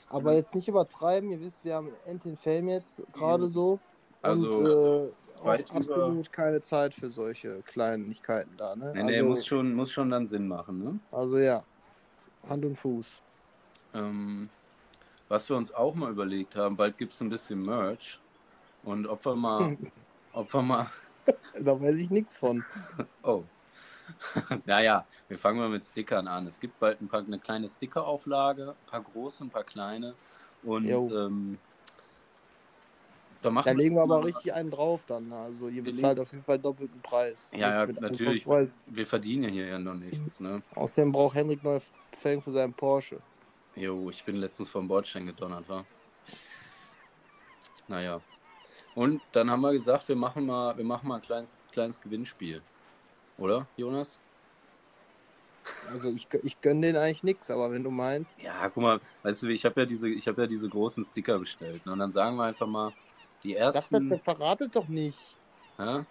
Aber 0.08 0.32
jetzt 0.34 0.54
nicht 0.54 0.68
übertreiben. 0.68 1.30
Ihr 1.30 1.40
wisst, 1.40 1.64
wir 1.64 1.74
haben 1.74 1.90
Entin 2.04 2.36
Fame 2.36 2.68
jetzt 2.68 3.02
gerade 3.12 3.48
so. 3.48 3.80
Also, 4.22 4.50
und 4.50 4.66
äh, 4.66 5.44
weit 5.44 5.70
absolut 5.70 6.32
keine 6.32 6.60
Zeit 6.60 6.94
für 6.94 7.10
solche 7.10 7.62
Kleinigkeiten 7.62 8.56
da. 8.56 8.74
Ne? 8.76 8.92
Nee, 8.94 9.02
nee, 9.02 9.16
also, 9.16 9.28
muss, 9.28 9.46
schon, 9.46 9.74
muss 9.74 9.90
schon 9.90 10.10
dann 10.10 10.26
Sinn 10.26 10.48
machen, 10.48 10.82
ne? 10.82 10.98
also 11.10 11.38
ja, 11.38 11.62
Hand 12.48 12.64
und 12.64 12.76
Fuß. 12.76 13.20
Ähm, 13.94 14.48
was 15.28 15.48
wir 15.48 15.56
uns 15.56 15.72
auch 15.72 15.94
mal 15.94 16.10
überlegt 16.10 16.56
haben, 16.56 16.76
bald 16.76 16.96
gibt 16.96 17.12
es 17.12 17.20
ein 17.20 17.28
bisschen 17.28 17.62
Merch. 17.62 18.20
Und 18.84 19.06
ob 19.06 19.24
wir 19.24 19.34
mal, 19.34 19.76
ob 20.32 20.52
wir 20.52 20.62
mal, 20.62 20.90
Da 21.60 21.80
weiß 21.80 21.98
ich 21.98 22.10
nichts 22.10 22.36
von. 22.36 22.64
oh. 23.22 23.44
naja, 24.66 25.06
wir 25.28 25.38
fangen 25.38 25.58
mal 25.58 25.70
mit 25.70 25.84
Stickern 25.86 26.28
an. 26.28 26.46
Es 26.46 26.60
gibt 26.60 26.78
bald 26.78 27.00
ein 27.00 27.08
paar, 27.08 27.20
eine 27.20 27.38
kleine 27.38 27.68
Stickerauflage, 27.70 28.70
ein 28.70 28.90
paar 28.90 29.00
große, 29.02 29.44
ein 29.44 29.50
paar 29.50 29.64
kleine. 29.64 30.14
Und 30.62 30.86
ähm, 30.88 31.58
da 33.40 33.50
machen 33.50 33.64
Da 33.66 33.72
legen 33.72 33.94
wir 33.94 34.02
aber 34.02 34.18
mal- 34.20 34.24
richtig 34.26 34.52
einen 34.52 34.70
drauf 34.70 35.04
dann. 35.06 35.32
Also 35.32 35.68
ihr 35.68 35.76
Wir 35.84 35.92
bezahlt 35.92 36.16
legen- 36.18 36.20
auf 36.22 36.32
jeden 36.32 36.44
Fall 36.44 36.58
doppelten 36.58 37.00
Preis. 37.00 37.50
Ja, 37.52 37.86
ja, 37.86 37.86
natürlich. 38.00 38.46
Wir 38.86 39.06
verdienen 39.06 39.50
hier 39.52 39.66
ja 39.66 39.78
noch 39.78 39.94
nichts, 39.94 40.40
ne? 40.40 40.62
Außerdem 40.74 41.12
braucht 41.12 41.34
Henrik 41.34 41.62
neue 41.64 41.80
Felgen 42.12 42.42
für 42.42 42.52
seinen 42.52 42.74
Porsche. 42.74 43.20
Jo, 43.76 44.10
ich 44.10 44.22
bin 44.24 44.36
letztens 44.36 44.68
vom 44.68 44.86
Bordstein 44.86 45.26
gedonnert, 45.26 45.66
war. 45.68 45.84
Naja. 47.88 48.20
Und 48.94 49.20
dann 49.32 49.50
haben 49.50 49.60
wir 49.60 49.72
gesagt, 49.72 50.08
wir 50.08 50.16
machen 50.16 50.46
mal, 50.46 50.76
wir 50.76 50.84
machen 50.84 51.08
mal 51.08 51.16
ein 51.16 51.22
kleines, 51.22 51.56
kleines 51.72 52.00
Gewinnspiel. 52.00 52.62
Oder, 53.38 53.66
Jonas? 53.76 54.20
Also 55.90 56.10
ich, 56.10 56.28
ich 56.42 56.60
gönne 56.60 56.88
den 56.88 56.96
eigentlich 56.96 57.22
nichts, 57.22 57.50
aber 57.50 57.70
wenn 57.72 57.82
du 57.82 57.90
meinst, 57.90 58.40
Ja, 58.40 58.68
guck 58.68 58.82
mal, 58.82 59.00
weißt 59.22 59.42
du, 59.42 59.48
ich 59.48 59.64
habe 59.64 59.80
ja 59.80 59.86
diese, 59.86 60.08
ich 60.08 60.28
habe 60.28 60.42
ja 60.42 60.46
diese 60.46 60.68
großen 60.68 61.04
Sticker 61.04 61.38
bestellt. 61.38 61.84
Ne? 61.86 61.92
Und 61.92 61.98
dann 61.98 62.12
sagen 62.12 62.36
wir 62.36 62.44
einfach 62.44 62.66
mal, 62.66 62.92
die 63.42 63.54
das, 63.54 63.74
das, 63.74 63.84
ersten. 63.84 64.10
das 64.10 64.20
verratet 64.20 64.76
doch 64.76 64.88
nicht. 64.88 65.36
Hä? 65.78 66.04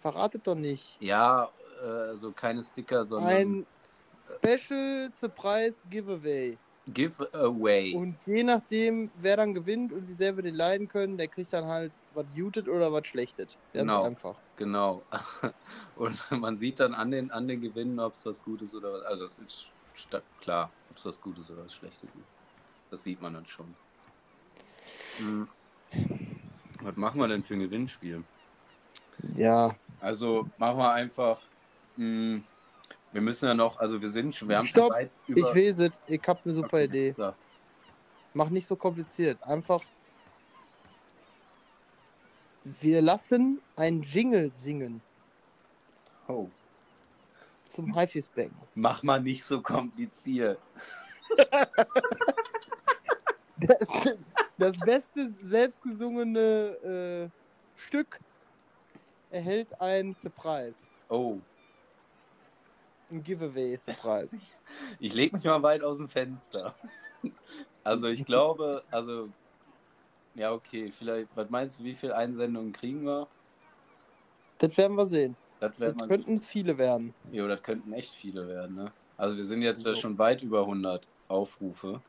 Verratet 0.00 0.46
doch 0.46 0.54
nicht. 0.54 0.96
Ja, 1.00 1.50
äh, 1.82 1.86
also 1.86 2.30
keine 2.32 2.62
Sticker, 2.62 3.04
sondern 3.04 3.30
Ein 3.30 3.66
Special 4.24 5.10
Surprise 5.10 5.82
Giveaway. 5.90 6.56
Giveaway. 6.86 7.94
Und 7.94 8.16
je 8.26 8.42
nachdem, 8.42 9.10
wer 9.16 9.36
dann 9.38 9.54
gewinnt 9.54 9.92
und 9.92 10.06
wie 10.08 10.12
sehr 10.12 10.36
wir 10.36 10.42
den 10.42 10.54
leiden 10.54 10.88
können, 10.88 11.16
der 11.16 11.28
kriegt 11.28 11.52
dann 11.52 11.64
halt 11.64 11.92
was 12.14 12.26
muted 12.36 12.68
oder 12.68 12.92
was 12.92 13.06
schlechtet. 13.06 13.56
Ganz 13.72 13.82
Genau. 13.82 14.02
einfach. 14.02 14.38
Genau. 14.56 15.02
Und 15.96 16.18
man 16.30 16.56
sieht 16.56 16.78
dann 16.80 16.94
an 16.94 17.10
den, 17.10 17.30
an 17.30 17.48
den 17.48 17.60
Gewinnen, 17.60 17.98
ob 17.98 18.12
es 18.14 18.24
was 18.26 18.42
Gutes 18.42 18.74
oder 18.74 18.92
was. 18.92 19.02
Also 19.04 19.24
es 19.24 19.38
ist 19.38 19.66
klar, 20.40 20.70
ob 20.90 20.96
es 20.96 21.06
was 21.06 21.20
Gutes 21.20 21.50
oder 21.50 21.64
was 21.64 21.74
Schlechtes 21.74 22.14
ist. 22.14 22.32
Das 22.90 23.02
sieht 23.02 23.20
man 23.20 23.34
dann 23.34 23.46
schon. 23.46 23.74
Hm. 25.18 25.48
Was 26.82 26.96
machen 26.96 27.20
wir 27.20 27.28
denn 27.28 27.42
für 27.42 27.54
ein 27.54 27.60
Gewinnspiel? 27.60 28.22
Ja. 29.36 29.74
Also 30.00 30.48
machen 30.58 30.78
wir 30.78 30.92
einfach. 30.92 31.40
hm, 31.96 32.44
wir 33.14 33.20
müssen 33.20 33.46
ja 33.46 33.54
noch, 33.54 33.78
also 33.78 34.00
wir 34.02 34.10
sind 34.10 34.34
schon, 34.34 34.48
wir 34.48 34.56
haben 34.56 34.66
Stopp, 34.66 34.90
weit 34.90 35.10
über. 35.28 35.38
Ich 35.38 35.54
weiß 35.54 35.78
es, 35.78 35.90
ich 36.08 36.20
habe 36.26 36.40
eine 36.44 36.54
super 36.54 36.76
Okay, 36.78 36.84
Idee. 36.84 37.12
So. 37.12 37.32
Mach 38.34 38.50
nicht 38.50 38.66
so 38.66 38.74
kompliziert. 38.74 39.40
Einfach. 39.44 39.80
Wir 42.64 43.00
lassen 43.02 43.60
ein 43.76 44.02
Jingle 44.02 44.50
singen 44.52 45.00
Oh. 46.26 46.48
zum 47.72 47.94
Haifischbecken. 47.94 48.56
Mach 48.74 49.02
mal 49.04 49.20
nicht 49.22 49.44
so 49.44 49.60
kompliziert. 49.60 50.58
Das, 53.56 54.16
das 54.58 54.76
beste 54.78 55.30
selbstgesungene 55.42 57.30
äh, 57.30 57.80
Stück 57.80 58.18
erhält 59.30 59.80
ein 59.80 60.12
Surprise. 60.14 60.76
Oh. 61.08 61.38
Ein 63.10 63.22
Giveaway-Surprise. 63.22 64.40
Ich 64.98 65.14
lege 65.14 65.36
mich 65.36 65.44
mal 65.44 65.62
weit 65.62 65.82
aus 65.82 65.98
dem 65.98 66.08
Fenster. 66.08 66.74
Also 67.84 68.06
ich 68.08 68.24
glaube, 68.24 68.82
also 68.90 69.28
ja 70.34 70.52
okay, 70.52 70.90
vielleicht, 70.90 71.28
was 71.36 71.48
meinst 71.50 71.78
du, 71.78 71.84
wie 71.84 71.94
viele 71.94 72.16
Einsendungen 72.16 72.72
kriegen 72.72 73.04
wir? 73.04 73.28
Das 74.58 74.76
werden 74.78 74.96
wir 74.96 75.06
sehen. 75.06 75.36
Das, 75.60 75.70
Das 75.72 75.80
wird 75.80 75.96
man, 75.96 76.08
könnten 76.08 76.40
viele 76.40 76.76
werden. 76.78 77.14
jo, 77.30 77.46
das 77.46 77.62
könnten 77.62 77.92
echt 77.92 78.14
viele 78.14 78.48
werden, 78.48 78.74
ne? 78.76 78.92
Also 79.16 79.36
wir 79.36 79.44
sind 79.44 79.62
jetzt 79.62 79.84
Jo. 79.86 79.94
schon 79.94 80.18
weit 80.18 80.42
über 80.42 80.60
100 80.60 81.06
Aufrufe. 81.28 82.00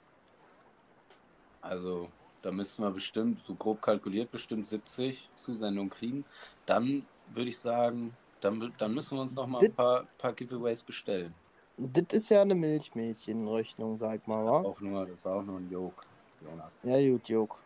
Also 1.62 2.10
da 2.42 2.52
müssten 2.52 2.84
wir 2.84 2.92
bestimmt, 2.92 3.44
so 3.46 3.54
grob 3.56 3.82
kalkuliert, 3.82 4.32
bestimmt 4.32 4.68
70 4.68 5.30
Zusendungen 5.36 5.90
kriegen. 5.90 6.26
Dann 6.66 7.06
würde 7.34 7.50
ich 7.50 7.58
sagen, 7.58 8.16
dann, 8.42 8.74
dann 8.78 8.94
müssen 8.94 9.18
wir 9.18 9.22
uns 9.22 9.36
noch 9.36 9.48
mal 9.48 9.64
ein 9.64 9.74
paar, 9.74 10.06
paar 10.18 10.34
Giveaways 10.34 10.84
bestellen. 10.84 11.34
Das 11.78 12.06
ist 12.12 12.30
ja 12.30 12.42
eine 12.42 12.56
Milchmädchenrechnung, 12.56 13.98
sag 13.98 14.28
mal, 14.28 14.46
wa? 14.46 14.60
Auch 14.62 14.80
nur, 14.80 15.06
das 15.06 15.24
war 15.26 15.38
auch 15.38 15.44
nur 15.44 15.58
ein 15.60 15.70
Joke, 15.70 16.04
Jonas. 16.42 16.80
Ja, 16.84 17.12
gut, 17.12 17.28
Jok. 17.28 17.60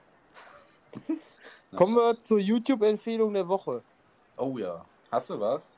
Na, 1.72 1.78
Kommen 1.78 1.96
wir 1.96 2.20
zur 2.20 2.40
YouTube-Empfehlung 2.40 3.34
der 3.34 3.48
Woche. 3.48 3.84
Oh 4.38 4.58
ja. 4.58 4.84
Hast 5.12 5.30
du 5.30 5.40
was? 5.40 5.76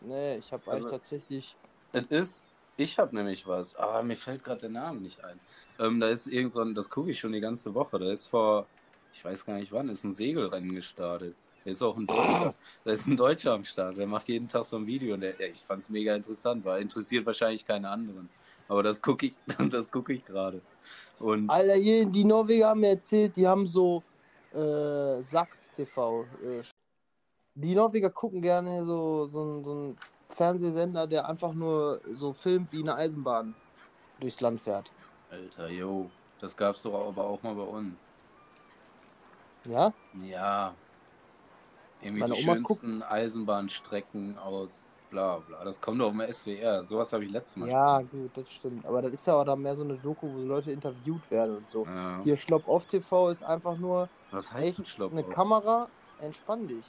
Nee, 0.00 0.36
ich 0.36 0.52
habe 0.52 0.62
Also- 0.70 0.86
eigentlich 0.86 1.00
tatsächlich. 1.00 1.56
Es 1.92 2.06
ist 2.08 2.46
Ich 2.76 2.96
habe 2.96 3.16
nämlich 3.16 3.44
was, 3.44 3.74
aber 3.74 4.04
mir 4.04 4.14
fällt 4.16 4.44
gerade 4.44 4.60
der 4.60 4.70
Name 4.70 5.00
nicht 5.00 5.24
ein. 5.24 5.40
Ähm, 5.80 5.98
da 5.98 6.08
ist 6.10 6.28
irgend 6.28 6.52
so 6.52 6.60
ein, 6.60 6.76
das 6.76 6.88
gucke 6.88 7.10
ich 7.10 7.18
schon 7.18 7.32
die 7.32 7.40
ganze 7.40 7.74
Woche. 7.74 7.98
Da 7.98 8.08
ist 8.12 8.26
vor, 8.26 8.66
ich 9.12 9.24
weiß 9.24 9.44
gar 9.46 9.54
nicht 9.54 9.72
wann, 9.72 9.88
ist 9.88 10.04
ein 10.04 10.14
Segelrennen 10.14 10.72
gestartet. 10.76 11.34
Ist 11.68 11.82
auch 11.82 11.96
ein 11.96 12.06
Deutscher, 12.06 12.54
da 12.84 12.90
ist 12.90 13.06
ein 13.06 13.16
Deutscher 13.16 13.52
am 13.52 13.64
Start. 13.64 13.98
Der 13.98 14.06
macht 14.06 14.28
jeden 14.28 14.48
Tag 14.48 14.64
so 14.64 14.76
ein 14.76 14.86
Video 14.86 15.14
und 15.14 15.20
der, 15.20 15.38
ich 15.40 15.60
fand 15.60 15.82
es 15.82 15.90
mega 15.90 16.14
interessant, 16.14 16.64
weil 16.64 16.80
interessiert 16.80 17.26
wahrscheinlich 17.26 17.64
keine 17.64 17.90
anderen. 17.90 18.28
Aber 18.68 18.82
das 18.82 19.00
gucke 19.00 19.26
ich, 19.26 19.36
das 19.70 19.90
gucke 19.90 20.14
ich 20.14 20.24
gerade. 20.24 20.60
Und 21.18 21.50
Alter, 21.50 21.74
hier, 21.74 22.06
die 22.06 22.24
Norweger 22.24 22.68
haben 22.68 22.80
mir 22.80 22.90
erzählt, 22.90 23.36
die 23.36 23.46
haben 23.46 23.66
so 23.66 24.02
äh, 24.54 25.20
Sakt 25.22 25.74
TV. 25.74 26.22
Äh, 26.42 26.62
die 27.54 27.74
Norweger 27.74 28.10
gucken 28.10 28.40
gerne 28.40 28.84
so, 28.84 29.26
so, 29.26 29.62
so 29.62 29.70
einen 29.70 29.98
Fernsehsender, 30.28 31.06
der 31.06 31.28
einfach 31.28 31.52
nur 31.52 32.00
so 32.14 32.32
filmt, 32.32 32.72
wie 32.72 32.80
eine 32.80 32.94
Eisenbahn 32.94 33.54
durchs 34.20 34.40
Land 34.40 34.60
fährt. 34.60 34.90
Alter, 35.30 35.68
yo, 35.68 36.10
das 36.40 36.56
gab's 36.56 36.82
doch 36.82 37.08
aber 37.08 37.24
auch 37.24 37.42
mal 37.42 37.54
bei 37.54 37.62
uns. 37.62 38.00
Ja? 39.66 39.92
Ja. 40.24 40.74
Irgendwie 42.00 42.20
Meine 42.20 42.34
die 42.34 42.42
Oma 42.44 42.54
schönsten 42.54 43.02
Eisenbahnstrecken 43.02 44.38
aus 44.38 44.92
bla 45.10 45.38
bla. 45.38 45.64
Das 45.64 45.80
kommt 45.80 46.00
doch 46.00 46.10
im 46.10 46.20
SWR. 46.32 46.82
Sowas 46.82 47.12
habe 47.12 47.24
ich 47.24 47.30
letztes 47.30 47.56
Mal. 47.56 47.68
Ja, 47.68 48.00
gut, 48.00 48.30
das 48.34 48.50
stimmt. 48.50 48.84
Aber 48.86 49.02
das 49.02 49.12
ist 49.12 49.26
ja 49.26 49.34
auch 49.34 49.44
dann 49.44 49.60
mehr 49.62 49.74
so 49.74 49.82
eine 49.84 49.96
Doku, 49.96 50.28
wo 50.32 50.38
Leute 50.40 50.70
interviewt 50.70 51.30
werden 51.30 51.56
und 51.56 51.68
so. 51.68 51.84
Ja. 51.86 52.20
Hier 52.24 52.36
Schlopp 52.36 52.68
auf 52.68 52.86
TV 52.86 53.30
ist 53.30 53.42
einfach 53.42 53.76
nur 53.76 54.08
Was 54.30 54.52
heißt 54.52 54.80
echt 54.80 54.88
Schlopp? 54.88 55.12
eine 55.12 55.24
auf? 55.24 55.30
Kamera, 55.30 55.88
entspann 56.20 56.66
dich. 56.66 56.84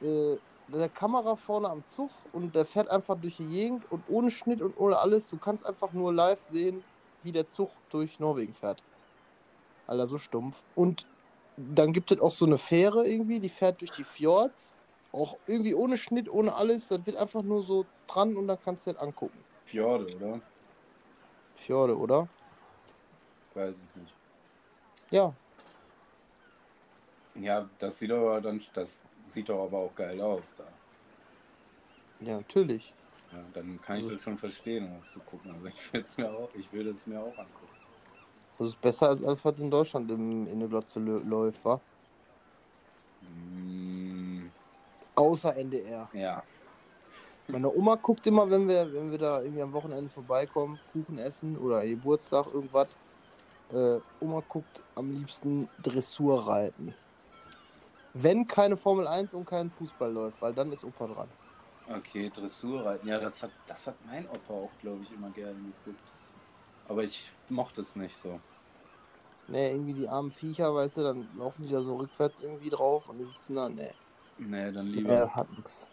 Äh, 0.00 0.36
der 0.68 0.88
Kamera 0.88 1.34
vorne 1.36 1.68
am 1.68 1.84
Zug 1.86 2.10
und 2.32 2.54
der 2.54 2.64
fährt 2.64 2.88
einfach 2.88 3.18
durch 3.20 3.36
die 3.36 3.48
Gegend 3.48 3.90
und 3.90 4.02
ohne 4.08 4.30
Schnitt 4.30 4.62
und 4.62 4.78
ohne 4.78 4.98
alles. 4.98 5.28
Du 5.28 5.36
kannst 5.36 5.66
einfach 5.66 5.92
nur 5.92 6.12
live 6.12 6.40
sehen, 6.46 6.84
wie 7.22 7.32
der 7.32 7.48
Zug 7.48 7.70
durch 7.90 8.20
Norwegen 8.20 8.54
fährt. 8.54 8.82
Alter, 9.86 10.06
so 10.06 10.18
stumpf. 10.18 10.62
Und 10.76 11.06
dann 11.74 11.92
gibt 11.92 12.10
es 12.12 12.20
auch 12.20 12.32
so 12.32 12.46
eine 12.46 12.58
Fähre 12.58 13.06
irgendwie, 13.06 13.40
die 13.40 13.48
fährt 13.48 13.80
durch 13.80 13.90
die 13.92 14.04
Fjords. 14.04 14.74
Auch 15.12 15.36
irgendwie 15.46 15.74
ohne 15.74 15.96
Schnitt, 15.96 16.28
ohne 16.30 16.54
alles. 16.54 16.88
Das 16.88 17.04
wird 17.04 17.16
einfach 17.16 17.42
nur 17.42 17.62
so 17.62 17.84
dran 18.06 18.36
und 18.36 18.46
dann 18.46 18.58
kannst 18.62 18.86
du 18.86 18.92
das 18.92 19.02
angucken. 19.02 19.38
Fjorde, 19.66 20.14
oder? 20.16 20.40
Fjorde, 21.56 21.98
oder? 21.98 22.28
Weiß 23.54 23.76
ich 23.76 24.00
nicht. 24.00 24.14
Ja. 25.10 25.34
Ja, 27.34 27.68
das 27.78 27.98
sieht 27.98 28.10
aber 28.12 28.40
dann, 28.40 28.60
das 28.74 29.02
sieht 29.26 29.48
doch 29.48 29.64
aber 29.64 29.78
auch 29.78 29.94
geil 29.94 30.20
aus. 30.20 30.56
Da. 30.58 30.64
Ja, 32.20 32.36
natürlich. 32.36 32.92
Ja, 33.32 33.38
dann 33.54 33.80
kann 33.82 33.96
ich 33.98 34.04
Also- 34.04 34.14
das 34.14 34.22
schon 34.22 34.38
verstehen, 34.38 34.92
das 34.96 35.12
zu 35.12 35.20
gucken. 35.20 35.52
Also 35.52 35.66
ich 35.66 36.18
mir 36.18 36.30
auch, 36.30 36.50
ich 36.54 36.72
will 36.72 36.88
es 36.88 37.06
mir 37.06 37.20
auch 37.20 37.36
angucken. 37.38 37.69
Das 38.60 38.68
ist 38.70 38.82
besser 38.82 39.10
als 39.10 39.24
alles, 39.24 39.44
was 39.44 39.58
in 39.60 39.72
Deutschland 39.72 40.10
im, 40.12 40.46
in 40.48 40.60
der 40.60 40.68
Glotze 40.70 41.00
läuft, 41.00 41.64
wa? 41.66 41.82
Mm, 43.22 44.52
Außer 45.16 45.56
NDR. 45.56 46.12
ja, 46.12 46.44
Meine 47.48 47.70
Oma 47.70 47.96
guckt 47.96 48.26
immer, 48.26 48.50
wenn 48.50 48.68
wir, 48.68 48.92
wenn 48.92 49.10
wir 49.10 49.18
da 49.18 49.42
irgendwie 49.42 49.62
am 49.62 49.72
Wochenende 49.74 50.10
vorbeikommen, 50.10 50.80
Kuchen 50.92 51.18
essen 51.18 51.58
oder 51.58 51.84
Geburtstag, 51.86 52.46
irgendwas. 52.48 52.88
Äh, 53.70 54.00
Oma 54.20 54.42
guckt 54.48 54.84
am 54.94 55.10
liebsten 55.12 55.70
Dressur 55.78 56.46
reiten. 56.48 56.96
Wenn 58.12 58.46
keine 58.46 58.76
Formel 58.76 59.08
1 59.08 59.34
und 59.34 59.46
kein 59.46 59.70
Fußball 59.70 60.12
läuft, 60.12 60.40
weil 60.42 60.54
dann 60.54 60.72
ist 60.72 60.84
Opa 60.84 61.08
dran. 61.08 61.36
okay, 61.86 62.30
Dressurreiten. 62.30 63.06
Ja, 63.08 63.18
das 63.18 63.42
hat, 63.42 63.52
das 63.66 63.86
hat 63.86 64.04
mein 64.04 64.28
Opa 64.28 64.54
auch, 64.54 64.78
glaube 64.78 65.04
ich, 65.04 65.12
immer 65.12 65.30
gerne 65.32 65.62
geguckt. 65.62 66.14
Aber 66.84 67.04
ich 67.04 67.38
mochte 67.48 67.80
es 67.82 67.96
nicht 67.96 68.16
so. 68.18 68.42
Ne, 69.50 69.70
irgendwie 69.72 69.92
die 69.94 70.08
armen 70.08 70.30
Viecher, 70.30 70.74
weißt 70.74 70.96
du, 70.98 71.02
dann 71.02 71.34
laufen 71.34 71.62
die 71.62 71.68
da 71.70 71.82
so 71.82 71.96
rückwärts 71.96 72.40
irgendwie 72.40 72.70
drauf 72.70 73.08
und 73.08 73.18
die 73.18 73.24
sitzen 73.26 73.54
da, 73.56 73.68
ne, 73.68 73.90
Nee, 74.38 74.72
dann 74.72 74.86
lieber, 74.88 75.24
er 75.24 75.34
hat 75.34 75.50
nix. 75.50 75.90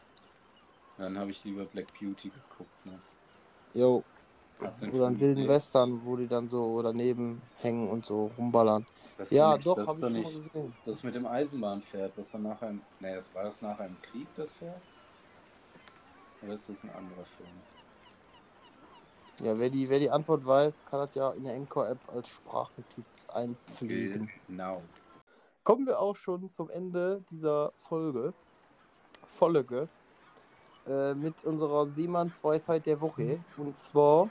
dann 0.98 1.18
habe 1.18 1.32
ich 1.32 1.44
lieber 1.46 1.66
Black 1.66 1.88
Beauty 1.98 2.30
geguckt. 2.30 2.86
Ne? 2.86 3.02
Jo, 3.74 4.04
oder 4.92 5.08
einen 5.08 5.20
wilden? 5.20 5.48
Western, 5.48 6.04
wo 6.06 6.18
die 6.18 6.28
dann 6.28 6.48
so 6.48 6.82
daneben 6.82 7.42
hängen 7.56 7.90
und 7.90 8.06
so 8.06 8.28
rumballern. 8.28 8.86
Das 9.18 9.32
Ja, 9.32 9.54
nicht, 9.54 9.68
doch, 9.68 9.78
das 9.78 9.88
habe 9.88 10.00
ich 10.02 10.08
doch 10.14 10.32
nicht 10.32 10.52
gesehen. 10.52 10.76
das 10.86 11.04
mit 11.04 11.14
dem 11.16 11.26
Eisenbahnpferd, 11.26 12.18
was 12.18 12.30
dann 12.32 12.44
nachher, 12.44 12.70
im- 12.70 12.86
nee, 13.00 13.14
das 13.16 13.34
war 13.34 13.44
das 13.44 13.62
nach 13.62 13.80
einem 13.80 14.00
Krieg, 14.02 14.34
das 14.36 14.54
Pferd? 14.54 14.82
Oder 16.42 16.56
ist 16.56 16.68
das 16.68 16.84
ein 16.84 16.90
anderer 16.90 17.26
Film? 17.26 17.62
Ja, 19.42 19.58
wer 19.60 19.70
die, 19.70 19.88
wer 19.88 20.00
die 20.00 20.10
Antwort 20.10 20.46
weiß, 20.46 20.86
kann 20.90 21.00
das 21.00 21.14
ja 21.14 21.32
in 21.32 21.44
der 21.44 21.54
Encore-App 21.54 22.00
als 22.08 22.30
Sprachnotiz 22.30 23.28
einpflegen. 23.32 24.30
Genau. 24.48 24.82
Kommen 25.64 25.86
wir 25.86 26.00
auch 26.00 26.16
schon 26.16 26.50
zum 26.50 26.70
Ende 26.70 27.24
dieser 27.30 27.72
Folge. 27.76 28.34
Folge. 29.28 29.90
Äh, 30.88 31.14
mit 31.16 31.44
unserer 31.44 31.86
Seemannsweisheit 31.88 32.86
der 32.86 33.02
Woche. 33.02 33.40
Und 33.58 33.78
zwar: 33.78 34.30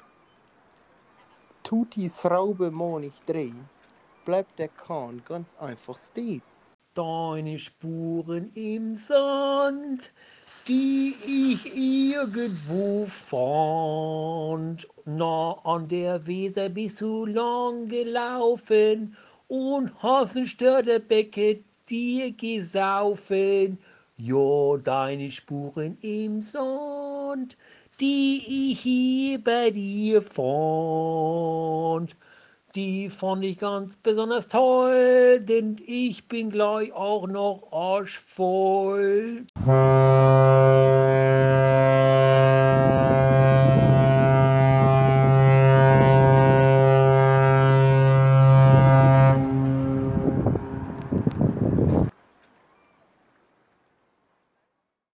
Tut 1.62 1.95
die 1.97 2.09
Schraube 2.09 2.71
mal 2.71 3.01
nicht 3.01 3.29
drehen, 3.29 3.69
bleibt 4.25 4.59
der 4.59 4.69
Kahn 4.69 5.23
ganz 5.27 5.55
einfach 5.59 5.97
stehen. 5.97 6.42
Deine 6.95 7.59
Spuren 7.59 8.51
im 8.55 8.97
Sand, 8.97 10.14
die 10.68 11.14
ich 11.24 11.76
irgendwo 11.76 13.07
fand. 13.07 14.88
Na, 15.05 15.57
an 15.64 15.87
der 15.88 16.26
Weser 16.26 16.68
bist 16.68 17.00
du 17.00 17.26
lang 17.26 17.87
gelaufen 17.87 19.16
und 19.46 19.92
hast 20.02 20.37
ein 20.37 20.46
Störterbecke 20.46 21.62
dir 21.88 22.33
gesaufen. 22.33 23.79
Ja, 24.16 24.76
deine 24.83 25.31
Spuren 25.31 25.98
im 26.00 26.42
Sand, 26.42 27.57
die 28.00 28.72
ich 28.72 28.81
hier 28.81 29.38
bei 29.42 29.70
dir 29.70 30.22
fand. 30.22 32.16
Die 32.74 33.09
fand 33.09 33.44
ich 33.44 33.59
ganz 33.59 33.96
besonders 33.96 34.48
toll, 34.48 35.40
denn 35.40 35.79
ich 35.87 36.29
bin 36.29 36.50
gleich 36.50 36.92
auch 36.92 37.26
noch 37.26 37.68
arschvoll. 37.70 39.46